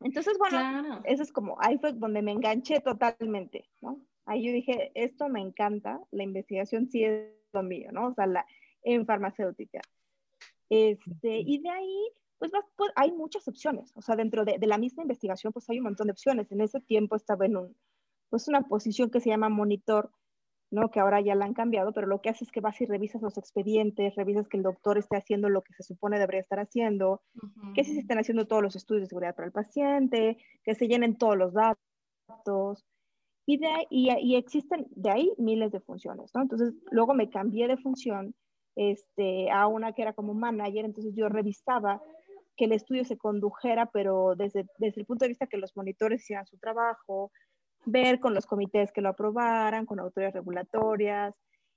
[0.00, 4.00] Entonces, bueno, eso es como, ahí fue donde me enganché totalmente, ¿no?
[4.26, 8.08] Ahí yo dije, esto me encanta, la investigación sí es lo mío, ¿no?
[8.08, 8.46] O sea, la,
[8.82, 9.80] en farmacéutica.
[10.68, 12.10] Este, y de ahí,
[12.50, 15.78] pues, pues, hay muchas opciones, o sea, dentro de, de, la misma investigación, pues hay
[15.78, 16.50] un montón de opciones.
[16.52, 17.76] En ese tiempo estaba en un,
[18.30, 20.10] pues, una posición que se llama monitor
[20.74, 20.90] ¿no?
[20.90, 23.22] Que ahora ya la han cambiado, pero lo que hace es que vas y revisas
[23.22, 27.22] los expedientes, revisas que el doctor esté haciendo lo que se supone debería estar haciendo,
[27.74, 30.88] que si se están haciendo todos los estudios de seguridad para el paciente, que se
[30.88, 32.84] llenen todos los datos.
[33.46, 36.42] Y, de, y, y existen de ahí miles de funciones, ¿no?
[36.42, 38.34] Entonces, luego me cambié de función
[38.74, 42.02] este, a una que era como manager, entonces yo revisaba
[42.56, 46.22] que el estudio se condujera, pero desde, desde el punto de vista que los monitores
[46.22, 47.32] hicieran su trabajo,
[47.86, 51.34] ver con los comités que lo aprobaran, con autoridades regulatorias,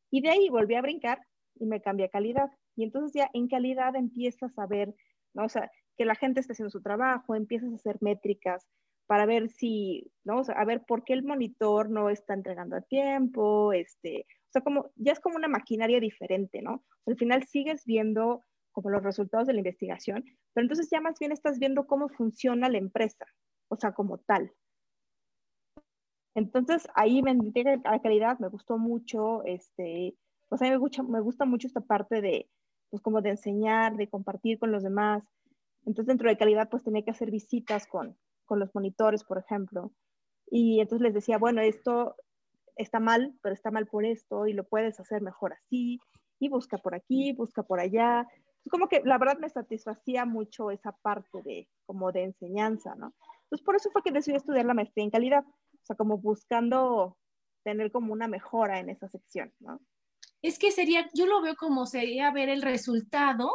[0.09, 1.19] y de ahí volví a brincar
[1.55, 2.51] y me cambié a calidad.
[2.75, 4.93] Y entonces ya en calidad empiezas a ver,
[5.33, 5.45] ¿no?
[5.45, 8.67] o sea, que la gente está haciendo su trabajo, empiezas a hacer métricas
[9.07, 10.41] para ver si, ¿no?
[10.41, 14.61] O a ver por qué el monitor no está entregando a tiempo, este, o sea,
[14.61, 16.83] como, ya es como una maquinaria diferente, ¿no?
[17.07, 18.43] al final sigues viendo
[18.77, 22.69] como los resultados de la investigación, pero entonces ya más bien estás viendo cómo funciona
[22.69, 23.25] la empresa,
[23.69, 24.53] o sea, como tal.
[26.35, 30.15] Entonces ahí me entregué a la calidad, me gustó mucho, este,
[30.47, 32.51] pues a mí me gusta, me gusta mucho esta parte de,
[32.91, 35.23] pues como de enseñar, de compartir con los demás.
[35.87, 39.91] Entonces dentro de calidad pues tenía que hacer visitas con, con los monitores, por ejemplo.
[40.51, 42.15] Y entonces les decía, bueno, esto
[42.75, 45.99] está mal, pero está mal por esto y lo puedes hacer mejor así.
[46.37, 48.27] Y busca por aquí, busca por allá.
[48.69, 53.13] Como que la verdad me satisfacía mucho esa parte de como de enseñanza, ¿no?
[53.43, 57.17] Entonces por eso fue que decidí estudiar la maestría en calidad, o sea, como buscando
[57.63, 59.79] tener como una mejora en esa sección, ¿no?
[60.41, 63.51] Es que sería, yo lo veo como sería ver el resultado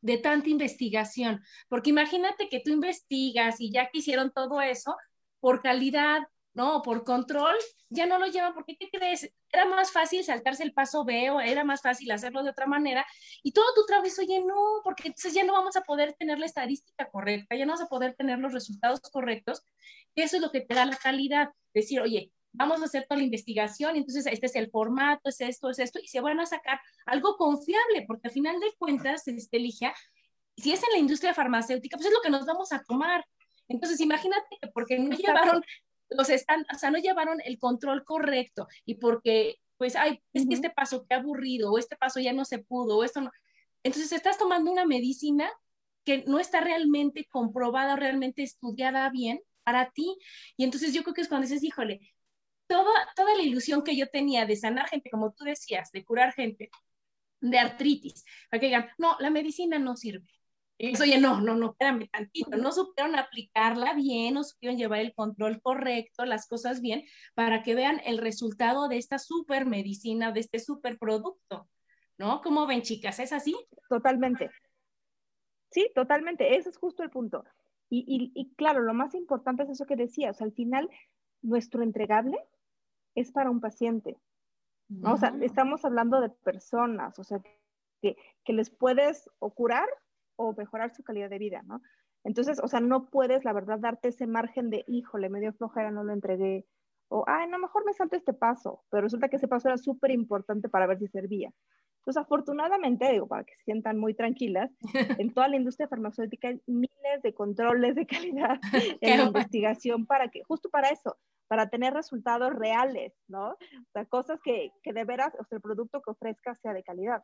[0.00, 4.96] de tanta investigación, porque imagínate que tú investigas y ya que hicieron todo eso,
[5.40, 6.22] por calidad,
[6.54, 6.82] ¿no?
[6.82, 7.54] Por control,
[7.88, 9.30] ya no lo llevan porque, ¿qué crees?
[9.50, 13.06] Era más fácil saltarse el paso B o era más fácil hacerlo de otra manera
[13.42, 16.46] y todo tu trabajo, oye, no, porque entonces ya no vamos a poder tener la
[16.46, 19.62] estadística correcta, ya no vamos a poder tener los resultados correctos,
[20.14, 23.24] eso es lo que te da la calidad, decir, oye, vamos a hacer toda la
[23.24, 26.46] investigación, y entonces este es el formato, es esto, es esto, y se van a
[26.46, 29.94] sacar algo confiable, porque al final de cuentas, este, Ligia,
[30.56, 33.24] si es en la industria farmacéutica, pues es lo que nos vamos a tomar.
[33.68, 35.62] Entonces, imagínate que porque no llevaron
[36.16, 40.54] los están, o sea, no llevaron el control correcto y porque, pues, ay, es que
[40.54, 43.30] este paso qué aburrido, o este paso ya no se pudo, o esto no.
[43.82, 45.50] Entonces, estás tomando una medicina
[46.04, 50.16] que no está realmente comprobada, realmente estudiada bien para ti.
[50.56, 52.00] Y entonces yo creo que es cuando dices, híjole,
[52.66, 56.32] toda, toda la ilusión que yo tenía de sanar gente, como tú decías, de curar
[56.32, 56.70] gente
[57.40, 60.28] de artritis, para que digan, no, la medicina no sirve.
[60.78, 65.60] Oye, no, no, no, espérame tantito, no supieron aplicarla bien, no supieron llevar el control
[65.60, 67.04] correcto, las cosas bien,
[67.34, 71.68] para que vean el resultado de esta super medicina, de este super producto,
[72.18, 72.40] ¿no?
[72.42, 73.18] ¿Cómo ven, chicas?
[73.18, 73.56] ¿Es así?
[73.88, 74.50] Totalmente.
[75.70, 77.44] Sí, totalmente, ese es justo el punto.
[77.88, 80.88] Y, y, y claro, lo más importante es eso que decías, al final,
[81.42, 82.38] nuestro entregable
[83.14, 84.18] es para un paciente.
[84.88, 85.14] ¿no?
[85.14, 87.40] O sea, estamos hablando de personas, o sea,
[88.00, 89.88] que, que les puedes o curar
[90.36, 91.80] o mejorar su calidad de vida, ¿no?
[92.24, 95.90] Entonces, o sea, no puedes, la verdad, darte ese margen de, híjole, me dio flojera,
[95.90, 96.66] no lo entregué,
[97.08, 100.10] o, ay, no, mejor me salto este paso, pero resulta que ese paso era súper
[100.10, 101.52] importante para ver si servía.
[101.98, 104.70] Entonces, afortunadamente, digo, para que se sientan muy tranquilas,
[105.20, 108.58] en toda la industria farmacéutica hay miles de controles de calidad
[109.02, 111.18] en la investigación para que, justo para eso,
[111.48, 113.50] para tener resultados reales, ¿no?
[113.50, 116.82] O sea, cosas que, que de veras, o sea, el producto que ofrezca sea de
[116.82, 117.22] calidad.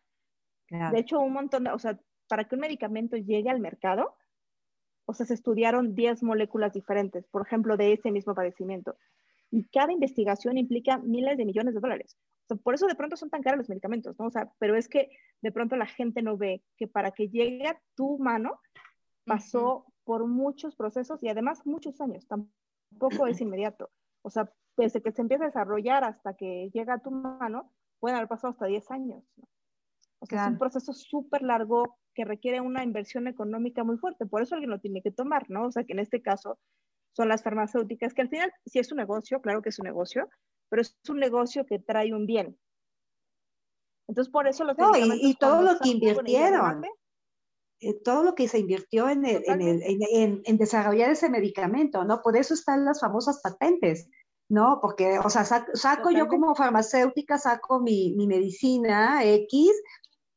[0.69, 4.15] De hecho, un montón de, o sea, para que un medicamento llegue al mercado,
[5.07, 8.97] o sea, se estudiaron 10 moléculas diferentes, por ejemplo, de ese mismo padecimiento.
[9.51, 12.19] Y cada investigación implica miles de millones de dólares.
[12.45, 14.27] O sea, por eso de pronto son tan caros los medicamentos, ¿no?
[14.27, 15.09] O sea, pero es que
[15.41, 18.61] de pronto la gente no ve que para que llegue a tu mano
[19.25, 23.91] pasó por muchos procesos y además muchos años, tampoco es inmediato.
[24.23, 28.17] O sea, desde que se empieza a desarrollar hasta que llega a tu mano, pueden
[28.17, 29.25] haber pasado hasta 10 años.
[29.37, 29.49] ¿no?
[30.21, 34.27] O sea, es un proceso súper largo que requiere una inversión económica muy fuerte.
[34.27, 35.67] Por eso alguien lo tiene que tomar, ¿no?
[35.67, 36.59] O sea, que en este caso
[37.13, 40.29] son las farmacéuticas, que al final sí es un negocio, claro que es un negocio,
[40.69, 42.59] pero es un negocio que trae un bien.
[44.09, 46.85] Entonces, por eso los no, y, todo lo que invirtieron,
[47.81, 52.23] eh, todo lo que se invirtió en, en, en, desarrollar ese medicamento, ¿no?
[52.23, 54.09] Por eso están las famosas patentes,
[54.49, 54.79] ¿no?
[54.81, 59.71] Porque, o sea, saco, yo como farmacéutica, saco mi, mi medicina X,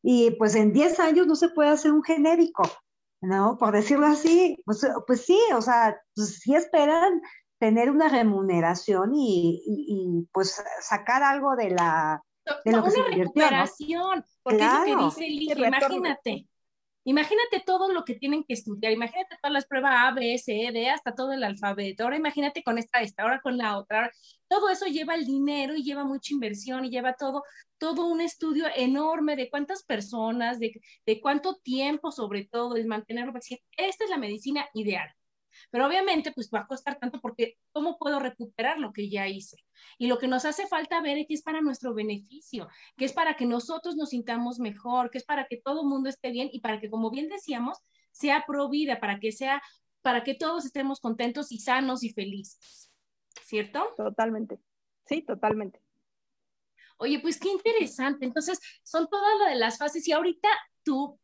[0.03, 2.63] y pues en 10 años no se puede hacer un genérico,
[3.21, 3.57] ¿no?
[3.57, 7.21] Por decirlo así, pues, pues sí, o sea, pues sí esperan
[7.59, 12.23] tener una remuneración y, y, pues sacar algo de la...
[12.65, 16.47] De lo que una recuperación, porque es lo que dice Ligia, imagínate,
[17.03, 20.89] Imagínate todo lo que tienen que estudiar, imagínate todas las pruebas A, B, C, D,
[20.89, 22.03] hasta todo el alfabeto.
[22.03, 24.11] Ahora imagínate con esta, esta, ahora con la otra.
[24.47, 27.43] Todo eso lleva el dinero y lleva mucha inversión y lleva todo,
[27.79, 33.33] todo un estudio enorme de cuántas personas, de, de cuánto tiempo sobre todo, es mantenerlo.
[33.77, 35.09] Esta es la medicina ideal.
[35.69, 39.57] Pero obviamente, pues va a costar tanto porque ¿cómo puedo recuperar lo que ya hice?
[39.97, 43.13] Y lo que nos hace falta ver es que es para nuestro beneficio, que es
[43.13, 46.49] para que nosotros nos sintamos mejor, que es para que todo el mundo esté bien
[46.51, 47.79] y para que, como bien decíamos,
[48.11, 49.61] sea provida, para que sea,
[50.01, 52.91] para que todos estemos contentos y sanos y felices.
[53.43, 53.93] ¿Cierto?
[53.97, 54.59] Totalmente.
[55.05, 55.81] Sí, totalmente.
[56.97, 58.25] Oye, pues qué interesante.
[58.25, 60.47] Entonces, son todas las fases y ahorita
[60.83, 61.19] tú,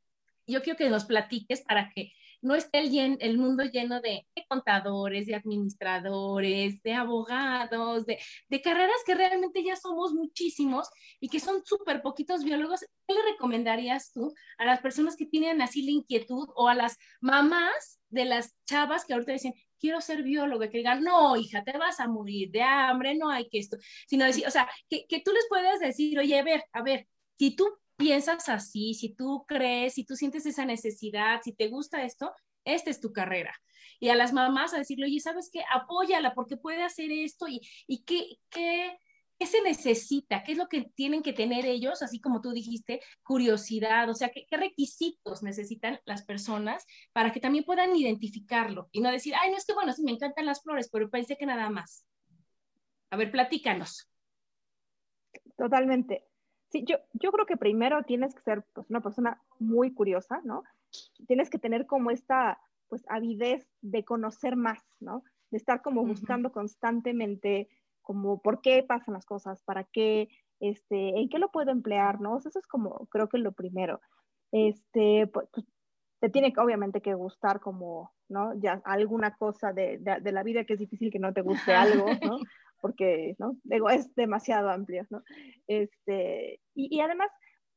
[0.47, 2.11] yo quiero que nos platiques para que
[2.47, 8.17] no esté el, el mundo lleno de, contadores, de administradores, de abogados, de,
[8.49, 12.81] de, carreras que realmente ya somos muchísimos y que son súper poquitos biólogos.
[13.07, 16.97] ¿Qué le recomendarías tú a las personas que tienen así la inquietud o a las
[17.19, 21.77] mamás de las chavas que ahorita dicen, quiero ser biólogo, que digan, no, hija, te
[21.77, 25.21] vas a morir de hambre, no hay que esto, sino decir, o sea, que, que
[25.21, 27.07] tú les puedas decir, oye, a ver, a ver,
[27.37, 27.67] si tú
[27.97, 32.31] piensas así, si tú crees, si tú sientes esa necesidad, si te gusta esto,
[32.73, 33.53] esta es tu carrera.
[33.99, 35.63] Y a las mamás a decirle, oye, ¿sabes qué?
[35.73, 38.97] Apóyala porque puede hacer esto y, y qué, qué,
[39.39, 40.43] ¿Qué se necesita?
[40.43, 42.01] ¿Qué es lo que tienen que tener ellos?
[42.01, 47.63] Así como tú dijiste, curiosidad, o sea, ¿qué, requisitos necesitan las personas para que también
[47.63, 50.89] puedan identificarlo y no decir, ay, no es que bueno, sí me encantan las flores,
[50.91, 52.07] pero pensé que nada más.
[53.11, 54.09] A ver, platícanos.
[55.55, 56.25] Totalmente.
[56.71, 60.63] Sí, yo, yo creo que primero tienes que ser pues, una persona muy curiosa, ¿no?
[61.27, 65.23] Tienes que tener como esta, pues, avidez de conocer más, ¿no?
[65.51, 67.69] De estar como buscando constantemente
[68.01, 70.29] como por qué pasan las cosas, para qué,
[70.61, 72.37] este, en qué lo puedo emplear, ¿no?
[72.37, 73.99] eso es como, creo que lo primero.
[74.53, 75.65] Este, pues, pues,
[76.19, 78.53] te tiene que, obviamente que gustar como, ¿no?
[78.59, 82.07] Ya alguna cosa de, de, la vida que es difícil que no te guste algo,
[82.23, 82.39] ¿no?
[82.81, 83.57] Porque, ¿no?
[83.63, 85.21] Digo, es demasiado amplio, ¿no?
[85.67, 87.29] Este, y, y además,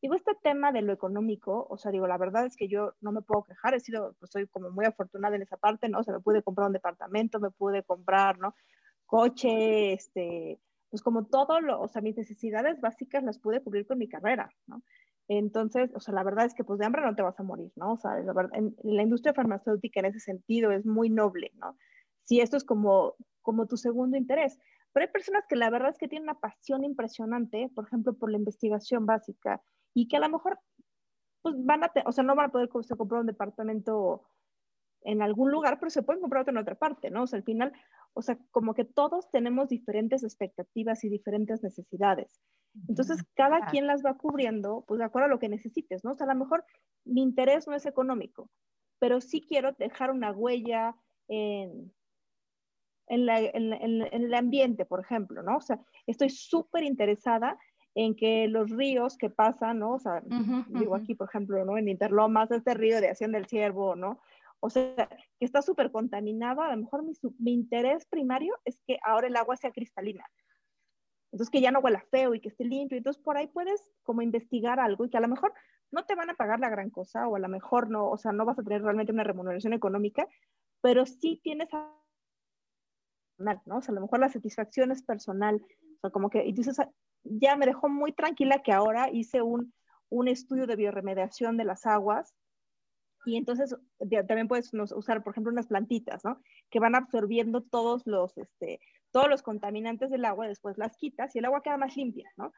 [0.03, 3.13] digo, este tema de lo económico, o sea, digo, la verdad es que yo no
[3.13, 5.99] me puedo quejar, he sido, pues soy como muy afortunada en esa parte, ¿no?
[6.01, 8.55] O sea, me pude comprar un departamento, me pude comprar, ¿no?
[9.11, 13.99] coche, este, pues como todo lo, o sea, mis necesidades básicas las pude cubrir con
[13.99, 14.83] mi carrera, ¿no?
[15.27, 17.73] Entonces, o sea, la verdad es que pues de hambre no te vas a morir,
[17.75, 17.93] ¿no?
[17.93, 21.77] O sea, la, verdad, en, la industria farmacéutica en ese sentido es muy noble, ¿no?
[22.23, 24.59] Si esto es como, como tu segundo interés.
[24.93, 28.31] Pero hay personas que la verdad es que tienen una pasión impresionante, por ejemplo, por
[28.31, 29.61] la investigación básica,
[29.95, 30.59] y que a lo mejor,
[31.43, 34.25] pues van a, o sea, no van a poder comprar un departamento
[35.03, 37.23] en algún lugar, pero se pueden comprar otro en otra parte, ¿no?
[37.23, 37.73] O sea, al final,
[38.13, 42.41] o sea, como que todos tenemos diferentes expectativas y diferentes necesidades.
[42.89, 46.13] Entonces, cada quien las va cubriendo, pues de acuerdo a lo que necesites, ¿no?
[46.13, 46.65] O sea, a lo mejor
[47.05, 48.49] mi interés no es económico,
[48.99, 50.95] pero sí quiero dejar una huella
[51.29, 51.93] en,
[53.09, 55.57] en, la, en, en el ambiente, por ejemplo, ¿no?
[55.57, 57.59] O sea, estoy súper interesada
[57.95, 59.95] en que los ríos que pasan, ¿no?
[59.95, 60.23] O sea,
[60.69, 61.77] digo aquí, por ejemplo, ¿no?
[61.77, 64.21] En Interlomas, este río de Hacienda del Ciervo, ¿no?
[64.61, 68.99] O sea, que está súper contaminado, a lo mejor mi, mi, interés primario es que
[69.03, 70.25] ahora el agua sea cristalina.
[71.33, 72.99] Entonces, que ya no huela feo y que esté limpio.
[72.99, 75.53] Entonces, por ahí puedes como investigar algo y que a lo mejor
[75.91, 78.33] no te van a pagar la gran cosa o a lo mejor no, o sea,
[78.33, 80.29] no vas a tener realmente una remuneración económica,
[80.81, 81.93] pero sí tienes a...
[83.39, 83.79] ¿no?
[83.79, 85.65] O sea, a lo mejor la satisfacción es personal.
[86.01, 86.79] O sea, como que, y dices,
[87.25, 89.75] ya me dejó muy tranquila que ahora hice un,
[90.09, 92.35] un estudio de bioremediación de las aguas
[93.27, 93.77] y entonces
[94.27, 96.41] también puedes usar, por ejemplo, unas plantitas, ¿no?
[96.71, 98.81] Que van absorbiendo todos los, este,
[99.11, 102.53] todos los contaminantes del agua, después las quitas y el agua queda más limpia, ¿no?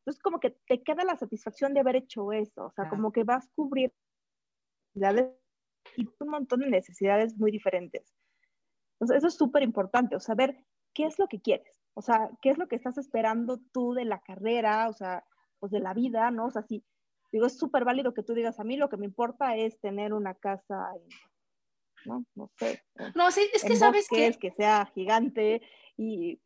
[0.00, 3.22] Entonces como que te queda la satisfacción de haber hecho eso, o sea, como que
[3.22, 3.94] vas cubriendo
[5.96, 8.12] y un montón de necesidades muy diferentes.
[8.94, 12.30] Entonces eso es súper importante, o sea, ver qué es lo que quieres, o sea,
[12.42, 15.24] qué es lo que estás esperando tú de la carrera, o sea,
[15.58, 16.46] pues de la vida, ¿no?
[16.46, 16.84] O sea, si
[17.32, 20.12] Digo, es súper válido que tú digas, a mí lo que me importa es tener
[20.12, 20.92] una casa,
[22.04, 22.24] ¿no?
[22.34, 22.82] No sé.
[23.14, 24.26] No, sí, es que sabes que...
[24.26, 25.62] Es que sea gigante
[25.96, 26.40] y...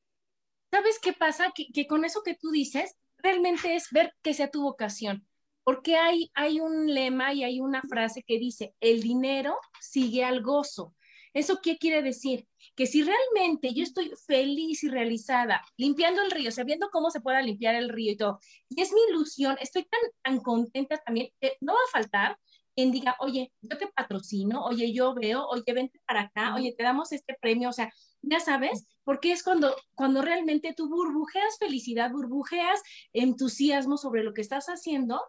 [0.70, 1.52] ¿Sabes qué pasa?
[1.54, 5.26] Que, que, con eso que tú dices, realmente es ver que sea tu vocación.
[5.62, 10.42] Porque hay, hay un lema y hay una frase que dice, el dinero sigue al
[10.42, 10.94] gozo.
[11.34, 12.46] ¿Eso qué quiere decir?
[12.76, 17.42] Que si realmente yo estoy feliz y realizada limpiando el río, sabiendo cómo se pueda
[17.42, 21.56] limpiar el río y todo, y es mi ilusión, estoy tan, tan contenta también, que
[21.60, 22.38] no va a faltar
[22.74, 26.82] quien diga, oye, yo te patrocino, oye, yo veo, oye, vente para acá, oye, te
[26.82, 32.10] damos este premio, o sea, ya sabes, porque es cuando, cuando realmente tú burbujeas felicidad,
[32.10, 32.82] burbujeas
[33.12, 35.22] entusiasmo sobre lo que estás haciendo,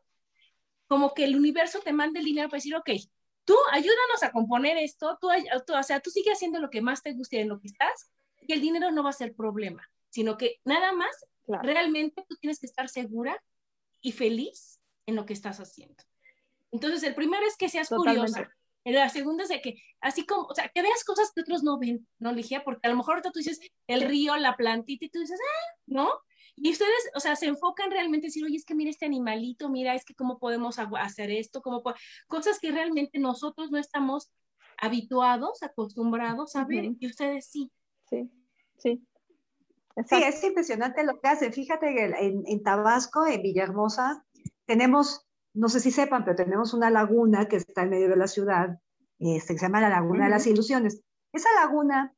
[0.88, 2.90] como que el universo te manda el dinero para decir, ok,
[3.46, 7.14] tú ayúdanos a componer esto, tú, o sea, tú sigue haciendo lo que más te
[7.14, 10.60] guste en lo que estás y el dinero no va a ser problema, sino que
[10.66, 13.42] nada más, realmente tú tienes que estar segura
[14.02, 16.04] y feliz en lo que estás haciendo.
[16.72, 18.50] Entonces, el primero es que seas curiosa.
[18.84, 21.80] La segunda es de que, así como, o sea, que veas cosas que otros no
[21.80, 22.64] ven, ¿no, Ligia?
[22.64, 25.78] Porque a lo mejor ahorita tú dices el río, la plantita, y tú dices, ah,
[25.88, 26.12] ¿no?
[26.56, 29.70] Y ustedes, o sea, se enfocan realmente en decir, oye, es que mira este animalito,
[29.70, 31.84] mira, es que cómo podemos hacer esto, cómo
[32.28, 34.32] cosas que realmente nosotros no estamos
[34.78, 37.72] habituados, acostumbrados a ver, y ustedes sí.
[38.10, 38.30] Sí,
[38.78, 39.06] sí.
[40.08, 41.54] Sí, es impresionante lo que hacen.
[41.54, 44.26] Fíjate que en, en, Tabasco, en Villahermosa,
[44.66, 48.28] tenemos, no sé si sepan, pero tenemos una laguna que está en medio de la
[48.28, 48.78] ciudad,
[49.20, 51.02] este, que se llama la Laguna de las Ilusiones.
[51.32, 52.14] Esa laguna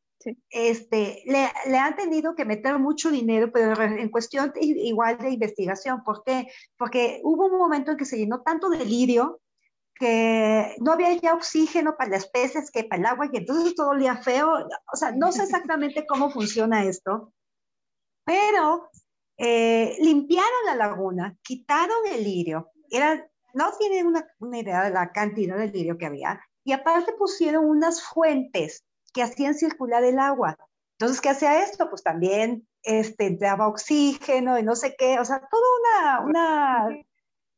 [0.49, 6.03] este, le, han tenido que meter mucho dinero, pero en cuestión igual de investigación.
[6.03, 6.47] ¿Por qué?
[6.77, 9.41] Porque hubo un momento en que se llenó tanto de lirio
[9.95, 13.89] que no había ya oxígeno para las peces que para el agua y entonces todo
[13.89, 14.51] olía feo.
[14.93, 17.33] O sea, no sé exactamente cómo funciona esto,
[18.23, 18.89] pero
[19.37, 22.71] eh, limpiaron la laguna, quitaron el lirio.
[22.89, 26.41] Era, no tienen una, una idea de la cantidad de lirio que había.
[26.63, 30.57] Y aparte pusieron unas fuentes que hacían circular el agua.
[30.99, 31.89] Entonces, ¿qué hacía esto?
[31.89, 36.87] Pues también este, daba oxígeno y no sé qué, o sea, toda una, una,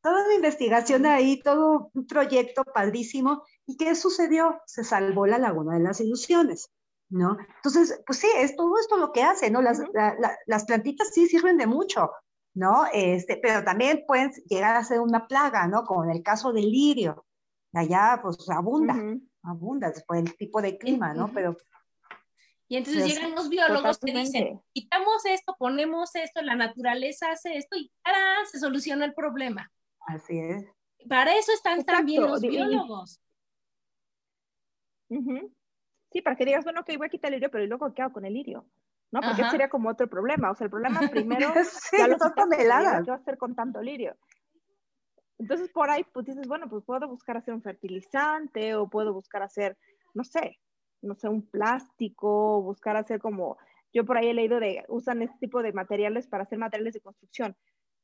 [0.02, 3.43] toda una investigación ahí, todo un proyecto padrísimo.
[3.66, 4.60] ¿Y qué sucedió?
[4.66, 6.70] Se salvó la Laguna de las Ilusiones.
[7.12, 7.38] ¿No?
[7.56, 9.64] Entonces, pues sí, es todo esto lo que hace, ¿no?
[9.64, 9.82] Las,
[10.45, 12.12] las plantitas sí sirven de mucho,
[12.54, 12.86] ¿no?
[12.93, 15.86] Este, pero también pueden llegar a ser una plaga, ¿no?
[15.86, 17.26] Como en el caso del lirio.
[17.74, 18.95] Allá, pues, abunda,
[19.44, 21.32] abunda después del tipo de clima, ¿no?
[21.34, 21.58] Pero
[22.72, 27.76] y entonces llegan los biólogos que dicen, quitamos esto, ponemos esto, la naturaleza hace esto
[27.76, 28.46] y ¡tarán!
[28.46, 29.72] se soluciona el problema.
[30.02, 30.66] Así es.
[31.08, 33.20] Para eso están también los biólogos.
[36.12, 38.04] Sí, para que digas, bueno, que voy a quitar el lirio, pero ¿y luego qué
[38.04, 38.68] hago con el lirio?
[39.12, 39.22] ¿No?
[39.22, 40.52] Porque sería como otro problema.
[40.52, 43.04] O sea, el problema primero, sí, ya lo toneladas.
[43.04, 44.16] ¿Qué va a hacer con tanto lirio?
[45.40, 49.42] Entonces, por ahí, pues dices, bueno, pues puedo buscar hacer un fertilizante o puedo buscar
[49.42, 49.78] hacer,
[50.14, 50.60] no sé,
[51.02, 53.58] no sé, un plástico, buscar hacer como,
[53.94, 57.02] yo por ahí he leído de, usan este tipo de materiales para hacer materiales de
[57.02, 57.56] construcción,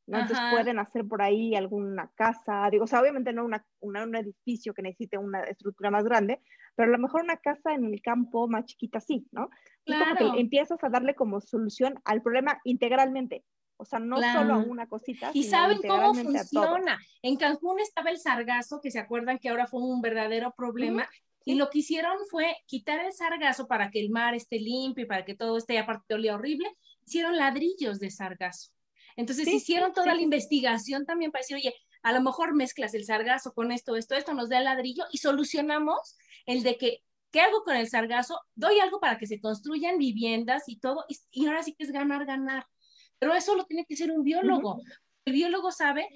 [0.07, 0.19] ¿no?
[0.19, 4.73] Entonces pueden hacer por ahí alguna casa, digo, o sea, obviamente no una, un edificio
[4.73, 6.41] que necesite una estructura más grande,
[6.75, 9.49] pero a lo mejor una casa en el campo más chiquita sí, ¿no?
[9.83, 13.43] Y como que empiezas a darle como solución al problema integralmente.
[13.77, 15.31] O sea, no solo a una cosita.
[15.33, 16.99] Y saben cómo funciona.
[17.21, 21.07] En Cancún estaba el sargazo, que se acuerdan que ahora fue un verdadero problema,
[21.43, 25.07] y lo que hicieron fue quitar el sargazo para que el mar esté limpio y
[25.07, 28.71] para que todo esté, aparte olía horrible, hicieron ladrillos de sargazo.
[29.15, 33.53] Entonces hicieron toda la investigación también para decir, oye, a lo mejor mezclas el sargazo
[33.53, 37.63] con esto, esto, esto, nos da el ladrillo y solucionamos el de que, ¿qué hago
[37.63, 38.39] con el sargazo?
[38.55, 42.25] Doy algo para que se construyan viviendas y todo, y, ahora sí que es ganar,
[42.25, 42.65] ganar.
[43.19, 44.81] Pero eso lo tiene que ser un biólogo.
[45.25, 46.07] El biólogo sabe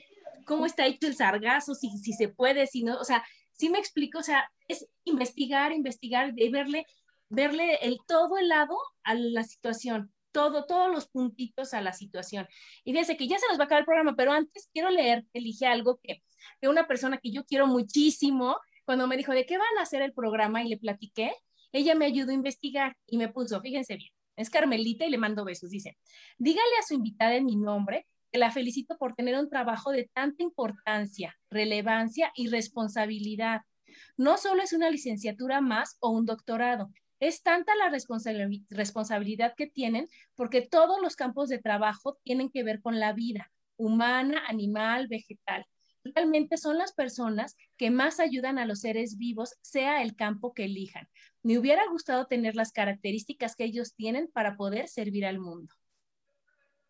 [0.46, 3.24] cómo está hecho el sargazo, si, si se puede, si no, o sea,
[3.60, 4.20] ¿Sí me explico?
[4.20, 6.86] O sea, es investigar, investigar, de verle,
[7.28, 12.48] verle el, todo el lado a la situación, todo, todos los puntitos a la situación.
[12.86, 15.26] Y desde que ya se nos va a acabar el programa, pero antes quiero leer,
[15.34, 16.24] elige algo que,
[16.62, 20.02] de una persona que yo quiero muchísimo, cuando me dijo de qué van a hacer
[20.04, 21.34] el programa y le platiqué,
[21.74, 25.46] ella me ayudó a investigar y me puso, fíjense bien, es Carmelita y le mando
[25.46, 25.98] besos, dice,
[26.38, 30.10] dígale a su invitada en mi nombre que la felicito por tener un trabajo de
[30.14, 33.62] tanta importancia, relevancia y responsabilidad.
[34.18, 37.92] No solo es una licenciatura más o un doctorado, es tanta la
[38.70, 43.52] responsabilidad que tienen porque todos los campos de trabajo tienen que ver con la vida
[43.76, 45.66] humana, animal, vegetal.
[46.04, 50.66] Realmente son las personas que más ayudan a los seres vivos, sea el campo que
[50.66, 51.08] elijan.
[51.44, 55.74] Me hubiera gustado tener las características que ellos tienen para poder servir al mundo.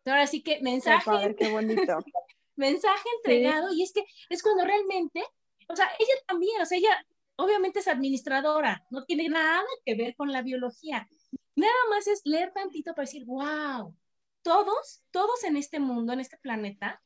[0.04, 1.36] Ahora sí que mensaje.
[1.36, 1.82] Qué, bonito.
[2.56, 5.22] mensaje entregado, y es que es cuando realmente,
[5.68, 10.14] o sea, ella también, o sea, ella obviamente es administradora, no tiene nada que ver
[10.14, 11.08] con la biología.
[11.56, 13.96] Nada más es leer tantito para decir, wow,
[14.42, 17.02] todos, todos en este mundo, en este planeta,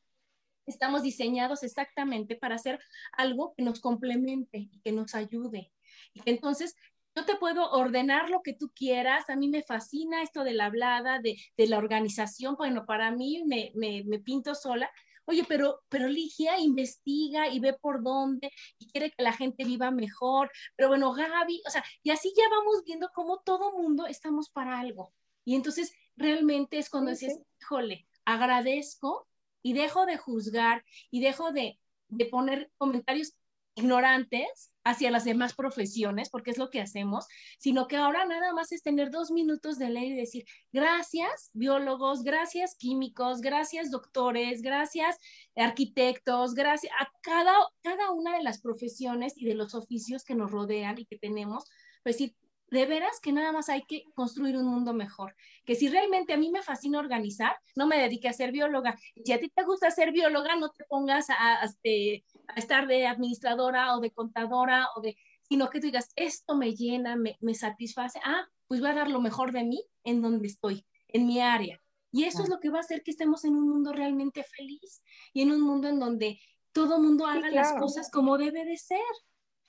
[0.66, 2.80] estamos diseñados exactamente para hacer
[3.12, 5.72] algo que nos complemente y que nos ayude.
[6.12, 6.76] Y que entonces
[7.14, 9.30] yo te puedo ordenar lo que tú quieras.
[9.30, 12.56] A mí me fascina esto de la hablada, de, la organización.
[12.56, 14.90] Bueno, para mí me, me, pinto sola.
[15.26, 19.90] Oye, pero, pero Ligia investiga y ve por dónde y quiere que la gente viva
[19.90, 20.50] mejor.
[20.76, 24.78] Pero bueno, Gaby, o sea, y así ya vamos viendo cómo todo mundo estamos para
[24.78, 25.12] algo.
[25.44, 29.28] Y entonces realmente es cuando dices, híjole, agradezco
[29.62, 33.34] y dejo de juzgar y dejo de, de poner comentarios
[33.74, 37.26] ignorantes hacia las demás profesiones, porque es lo que hacemos,
[37.58, 42.22] sino que ahora nada más es tener dos minutos de ley y decir, gracias biólogos,
[42.22, 45.18] gracias químicos, gracias doctores, gracias
[45.56, 50.50] arquitectos, gracias a cada, cada una de las profesiones y de los oficios que nos
[50.50, 51.64] rodean y que tenemos,
[52.02, 52.36] pues decir,
[52.70, 55.36] de veras que nada más hay que construir un mundo mejor.
[55.64, 58.98] Que si realmente a mí me fascina organizar, no me dedique a ser bióloga.
[59.24, 62.86] Si a ti te gusta ser bióloga, no te pongas a, a, este, a estar
[62.86, 67.36] de administradora o de contadora o de, sino que tú digas, esto me llena, me,
[67.40, 71.26] me satisface, ah, pues voy a dar lo mejor de mí en donde estoy, en
[71.26, 71.80] mi área.
[72.10, 75.02] Y eso es lo que va a hacer que estemos en un mundo realmente feliz
[75.32, 76.38] y en un mundo en donde
[76.72, 79.00] todo mundo haga las cosas como debe de ser,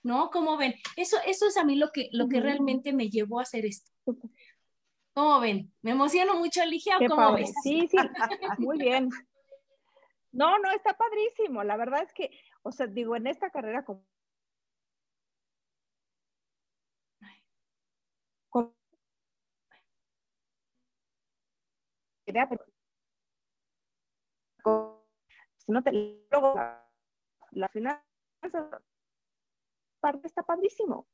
[0.06, 0.30] ¿no?
[0.30, 3.42] Como ven, eso, eso es a mí lo que, lo que realmente me llevó a
[3.42, 3.92] hacer esto.
[5.14, 5.74] ¿Cómo ven?
[5.82, 6.98] ¿Me emociono mucho, Ligia?
[7.10, 7.52] ¿Cómo ves?
[7.64, 7.98] Sí, sí,
[8.60, 9.10] muy bien.
[10.32, 11.64] No, no, está padrísimo.
[11.64, 12.30] La verdad es que,
[12.62, 14.06] o sea, digo, en esta carrera como
[25.68, 25.92] no te
[26.30, 26.88] luego la,
[27.52, 28.04] la finanza
[30.06, 31.08] parte está padrísimo.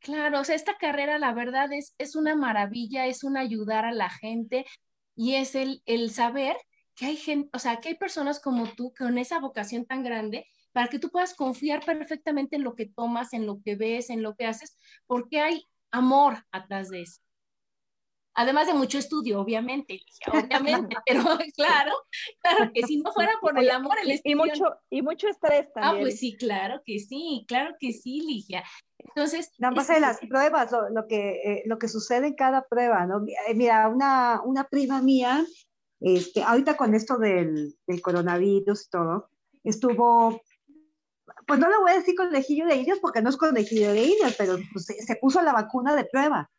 [0.00, 3.92] Claro, o sea, esta carrera, la verdad, es, es una maravilla, es un ayudar a
[3.92, 4.66] la gente
[5.14, 6.56] y es el, el saber
[6.94, 10.46] que hay gente, o sea, que hay personas como tú con esa vocación tan grande
[10.72, 14.22] para que tú puedas confiar perfectamente en lo que tomas, en lo que ves, en
[14.22, 14.76] lo que haces,
[15.06, 17.22] porque hay amor atrás de eso.
[18.40, 20.00] Además de mucho estudio, obviamente,
[20.32, 21.22] obviamente, pero
[21.54, 21.92] claro,
[22.40, 24.32] claro que si no fuera por el amor, el estudio...
[24.32, 25.96] Y mucho, y mucho estrés ah, también.
[25.96, 28.64] Ah, pues sí, claro que sí, claro que sí, Ligia.
[28.96, 29.52] Entonces...
[29.58, 33.22] Nada más de las pruebas, lo, que, eh, lo que sucede en cada prueba, ¿no?
[33.26, 35.44] Eh, mira, una, una prima mía,
[36.00, 39.28] este, ahorita con esto del, del coronavirus y todo,
[39.64, 40.40] estuvo
[41.46, 44.34] pues no le voy a decir conejillo de indios porque no es conejillo de indios,
[44.38, 46.50] pero pues, se, puso la vacuna de prueba.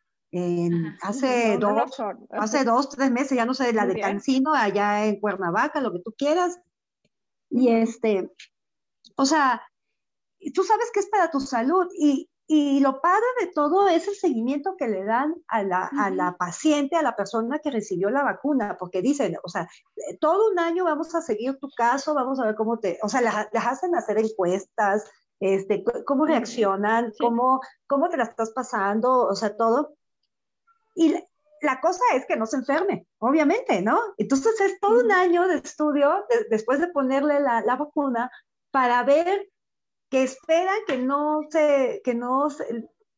[1.02, 5.80] Hace, dos, hace dos, tres meses, ya no sé, la de Cancino, allá en Cuernavaca,
[5.80, 6.58] lo que tú quieras.
[7.50, 8.30] Y este,
[9.16, 9.62] o sea,
[10.54, 14.14] tú sabes que es para tu salud y, y lo padre de todo es el
[14.14, 18.22] seguimiento que le dan a la, a la, paciente, a la persona que recibió la
[18.22, 22.40] vacuna, porque dicen, o sea, eh, todo un año vamos a seguir tu caso, vamos
[22.40, 25.04] a ver cómo te, o sea, las, hacen hacer encuestas,
[25.40, 29.96] este, cómo reaccionan, cómo, cómo te la estás pasando, o sea, todo.
[30.94, 31.14] Y
[31.60, 33.98] la cosa es que no se enferme, obviamente, ¿no?
[34.18, 38.30] Entonces es todo un año de estudio después de ponerle la, la vacuna
[38.70, 39.48] para ver
[40.10, 42.48] que esperan que no se, que no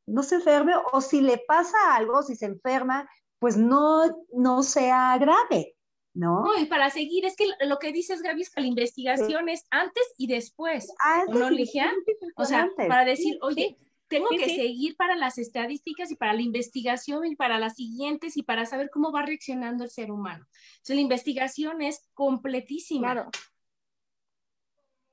[0.06, 3.08] no se enferme o si le pasa algo, si se enferma,
[3.38, 5.76] pues no, no sea grave,
[6.14, 6.44] ¿no?
[6.44, 9.64] No, y para seguir, es que lo que dices, Gaby, es que la investigación es
[9.70, 10.92] antes y después,
[11.28, 11.92] ¿no, Ligia?
[12.36, 13.78] O sea, para decir, oye,
[14.14, 18.42] tengo que seguir para las estadísticas y para la investigación y para las siguientes y
[18.42, 20.46] para saber cómo va reaccionando el ser humano.
[20.74, 23.12] Entonces, la investigación es completísima.
[23.12, 23.30] Claro.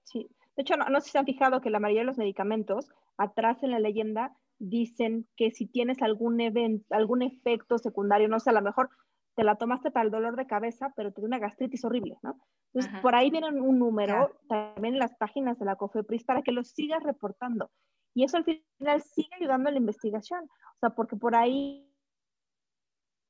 [0.03, 2.89] Sí, de hecho, no, sé si se han fijado que la mayoría de los medicamentos,
[3.17, 8.51] atrás en la leyenda, dicen que si tienes algún evento, algún efecto secundario, no sé,
[8.51, 8.89] a lo mejor
[9.35, 12.39] te la tomaste para el dolor de cabeza, pero te dio una gastritis horrible, ¿no?
[12.73, 16.51] Entonces, por ahí viene un número también en las páginas de la COFEPRIS para que
[16.51, 17.71] lo sigas reportando.
[18.13, 20.43] Y eso al final sigue ayudando a la investigación.
[20.43, 21.87] O sea, porque por ahí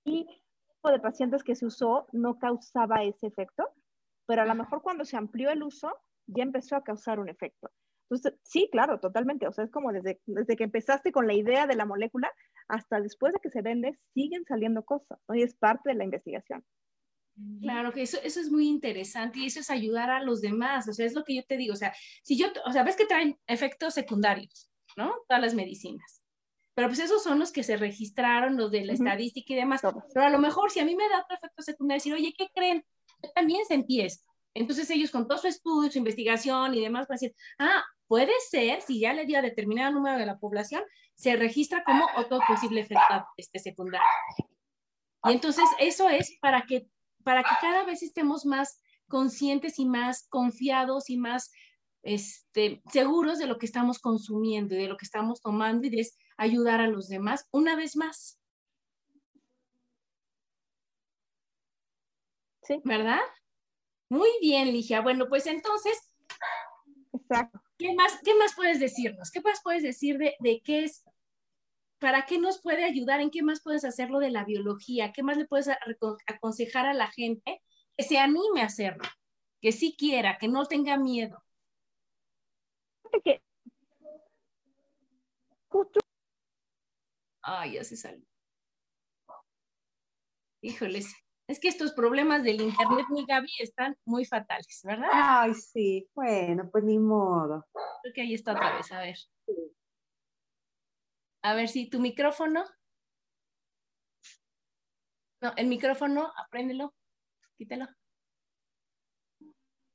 [0.06, 3.68] el tipo de pacientes que se usó no causaba ese efecto,
[4.26, 5.92] pero a lo mejor cuando se amplió el uso,
[6.28, 7.70] ya empezó a causar un efecto.
[8.10, 9.48] Entonces, sí, claro, totalmente.
[9.48, 12.32] O sea, es como desde, desde que empezaste con la idea de la molécula
[12.68, 15.36] hasta después de que se vende, siguen saliendo cosas, ¿no?
[15.36, 16.66] Y es parte de la investigación.
[17.62, 20.94] Claro que eso, eso es muy interesante y eso es ayudar a los demás, o
[20.94, 23.06] sea, es lo que yo te digo, o sea, si yo, o sea, ves que
[23.06, 25.14] traen efectos secundarios, ¿no?
[25.28, 26.22] Todas las medicinas.
[26.74, 29.82] Pero pues esos son los que se registraron, los de la estadística y demás.
[30.14, 32.48] Pero a lo mejor si a mí me da otro efecto secundario, decir, oye, ¿qué
[32.54, 32.86] creen?
[33.22, 34.32] Yo también sentí esto.
[34.54, 38.32] Entonces ellos con todo su estudio, su investigación y demás van a decir, ah, puede
[38.50, 40.84] ser, si ya le dio a determinado número de la población,
[41.16, 44.08] se registra como otro posible efecto este, secundario.
[45.26, 46.88] Y entonces eso es para que,
[47.24, 51.52] para que cada vez estemos más conscientes y más confiados y más
[52.04, 56.08] este, seguros de lo que estamos consumiendo y de lo que estamos tomando y de
[56.38, 58.40] ayudar a los demás una vez más.
[62.64, 62.80] Sí.
[62.84, 63.20] ¿Verdad?
[64.10, 65.02] Muy bien, Ligia.
[65.02, 66.14] Bueno, pues entonces,
[67.78, 69.32] ¿qué más, qué más puedes decirnos?
[69.32, 71.04] ¿Qué más puedes decir de, qué es,
[72.00, 73.20] para qué nos puede ayudar?
[73.20, 75.12] ¿En qué más puedes hacerlo de la biología?
[75.14, 75.70] ¿Qué más le puedes
[76.28, 77.62] aconsejar a la gente
[77.98, 79.08] que se anime a hacerlo?
[79.62, 81.44] Que sí quiera, que no tenga miedo.
[87.44, 88.26] Ay, ya se salió.
[90.64, 91.14] Híjoles,
[91.48, 95.10] es que estos problemas del internet, mi Gaby, están muy fatales, ¿verdad?
[95.12, 97.68] Ay, sí, bueno, pues ni modo.
[98.02, 99.18] Creo que ahí está otra vez, a ver.
[101.44, 102.64] A ver si tu micrófono.
[105.42, 106.94] No, el micrófono, apréndelo,
[107.58, 107.88] quítelo.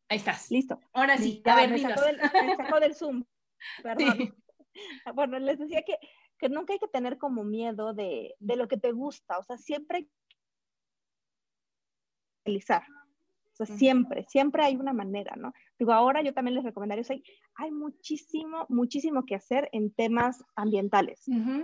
[0.08, 0.50] Ahí estás.
[0.50, 0.80] Listo.
[0.92, 3.24] Ahora sí, a ver, me sacó, del, me sacó, del, Zoom.
[3.82, 4.34] Perdón.
[5.14, 5.96] Bueno, les decía que,
[6.38, 9.38] que nunca hay que tener como miedo de, de lo que te gusta.
[9.38, 10.08] O sea, siempre
[12.44, 12.82] realizar.
[13.58, 15.54] O sea, siempre, siempre hay una manera, ¿no?
[15.78, 17.14] Digo, ahora yo también les recomendaría, o
[17.54, 21.22] hay muchísimo, muchísimo que hacer en temas ambientales.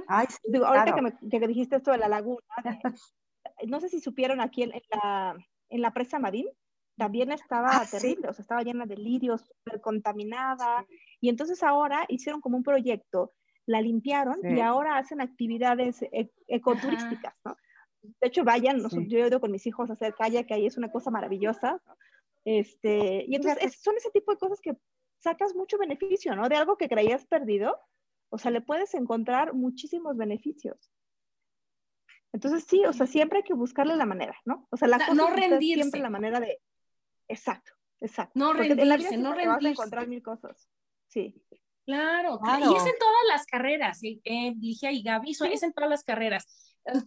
[0.09, 2.41] Ay, Digo, ahorita que, me, que, dijiste esto de la laguna,
[3.67, 5.37] no sé si supieron aquí en, la,
[5.69, 6.47] en la presa Madín,
[7.03, 10.87] también estaba ah, terrible, o sea, estaba llena de lirios, súper contaminada,
[11.21, 13.33] y entonces ahora hicieron como un proyecto,
[13.67, 17.57] la limpiaron y ahora hacen actividades e, ecoturísticas, ¿no?
[18.03, 20.77] de hecho, vayan, yo he ido con mis hijos a hacer kayak, que ahí es
[20.77, 21.81] una cosa maravillosa.
[22.45, 24.77] Este, y entonces son ese tipo de cosas que
[25.21, 26.49] sacas mucho beneficio, ¿no?
[26.49, 27.79] De algo que creías perdido,
[28.31, 30.91] O sea, le puedes encontrar muchísimos beneficios.
[32.33, 34.67] Entonces, sí, o sea, siempre hay que buscarle la manera, ¿no?
[34.71, 35.83] O sea, la cosa no rendirse.
[35.83, 36.59] siempre la manera de...
[37.33, 38.39] Exacto, exacto.
[38.39, 39.47] No rendirse, no rendirse.
[39.47, 40.69] Vas a encontrar mil cosas.
[41.09, 41.35] Sí.
[41.85, 45.91] Claro, y es en todas las carreras, eh, eh Ligia y Gaby, es en todas
[45.91, 46.47] las carreras.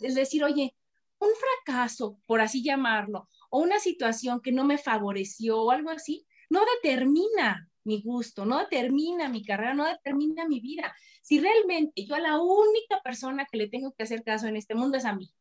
[0.01, 0.76] Es decir, oye,
[1.19, 1.30] un
[1.63, 6.61] fracaso, por así llamarlo, o una situación que no me favoreció o algo así, no
[6.82, 10.93] determina mi gusto, no determina mi carrera, no determina mi vida.
[11.21, 14.76] Si realmente yo a la única persona que le tengo que hacer caso en este
[14.76, 15.32] mundo es a mí,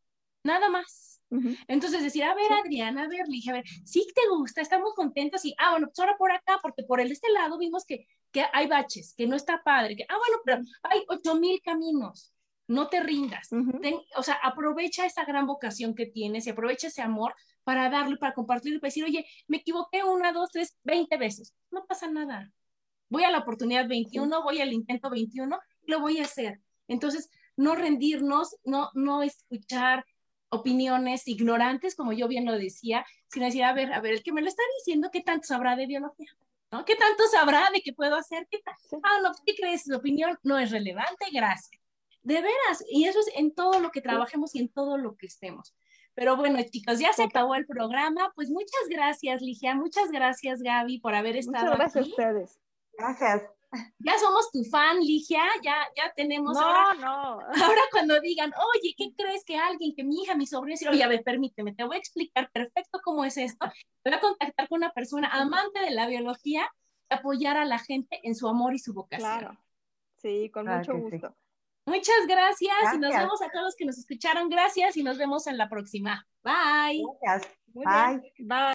[0.44, 1.13] nada más.
[1.68, 5.44] Entonces decir, a ver, Adriana, a ver, Ligia, a ver, sí te gusta, estamos contentos
[5.44, 8.44] y, ah, bueno, pues ahora por acá, porque por el este lado vimos que, que
[8.52, 12.34] hay baches, que no está padre, que, ah, bueno, pero hay ocho mil caminos,
[12.66, 13.50] no te rindas.
[14.16, 18.34] o sea, aprovecha esa gran vocación que tienes y aprovecha ese amor para darle, para
[18.34, 21.54] compartirlo, para decir, oye, me equivoqué una, dos, tres, veinte veces.
[21.70, 22.52] No pasa nada.
[23.08, 26.60] Voy a la oportunidad 21, voy al intento 21, lo voy a hacer.
[26.88, 30.04] Entonces, no rendirnos, no, no escuchar
[30.54, 34.32] opiniones ignorantes, como yo bien lo decía, sino decir, a ver, a ver, el que
[34.32, 36.30] me lo está diciendo, ¿qué tanto sabrá de biología?
[36.70, 36.84] ¿No?
[36.84, 38.46] ¿Qué tanto sabrá de qué puedo hacer?
[38.50, 38.60] ¿Qué
[39.02, 39.84] Ah, no, ¿qué crees?
[39.84, 41.80] Su opinión no es relevante, gracias.
[42.22, 45.26] De veras, y eso es en todo lo que trabajemos y en todo lo que
[45.26, 45.74] estemos.
[46.14, 48.32] Pero bueno, chicos, ya se acabó el programa.
[48.34, 49.74] Pues muchas gracias, Ligia.
[49.74, 52.60] Muchas gracias, Gaby, por haber estado muchas gracias a ustedes.
[52.96, 53.42] Gracias.
[53.98, 55.42] Ya somos tu fan, Ligia.
[55.62, 56.54] Ya, ya tenemos.
[56.54, 57.38] No, ahora, no.
[57.64, 61.08] Ahora, cuando digan, oye, ¿qué crees que alguien, que mi hija, mi sobrino, oye, a
[61.08, 63.66] ver, permíteme, te voy a explicar perfecto cómo es esto.
[64.02, 66.70] Te voy a contactar con una persona amante de la biología,
[67.08, 69.38] apoyar a la gente en su amor y su vocación.
[69.38, 69.58] Claro.
[70.16, 71.36] Sí, con mucho gusto.
[71.86, 72.94] Muchas gracias.
[72.94, 74.48] y nos vemos a todos los que nos escucharon.
[74.48, 76.26] Gracias y nos vemos en la próxima.
[76.42, 77.02] Bye.
[77.20, 77.52] Gracias.
[77.74, 78.32] Bye.
[78.38, 78.74] Bye.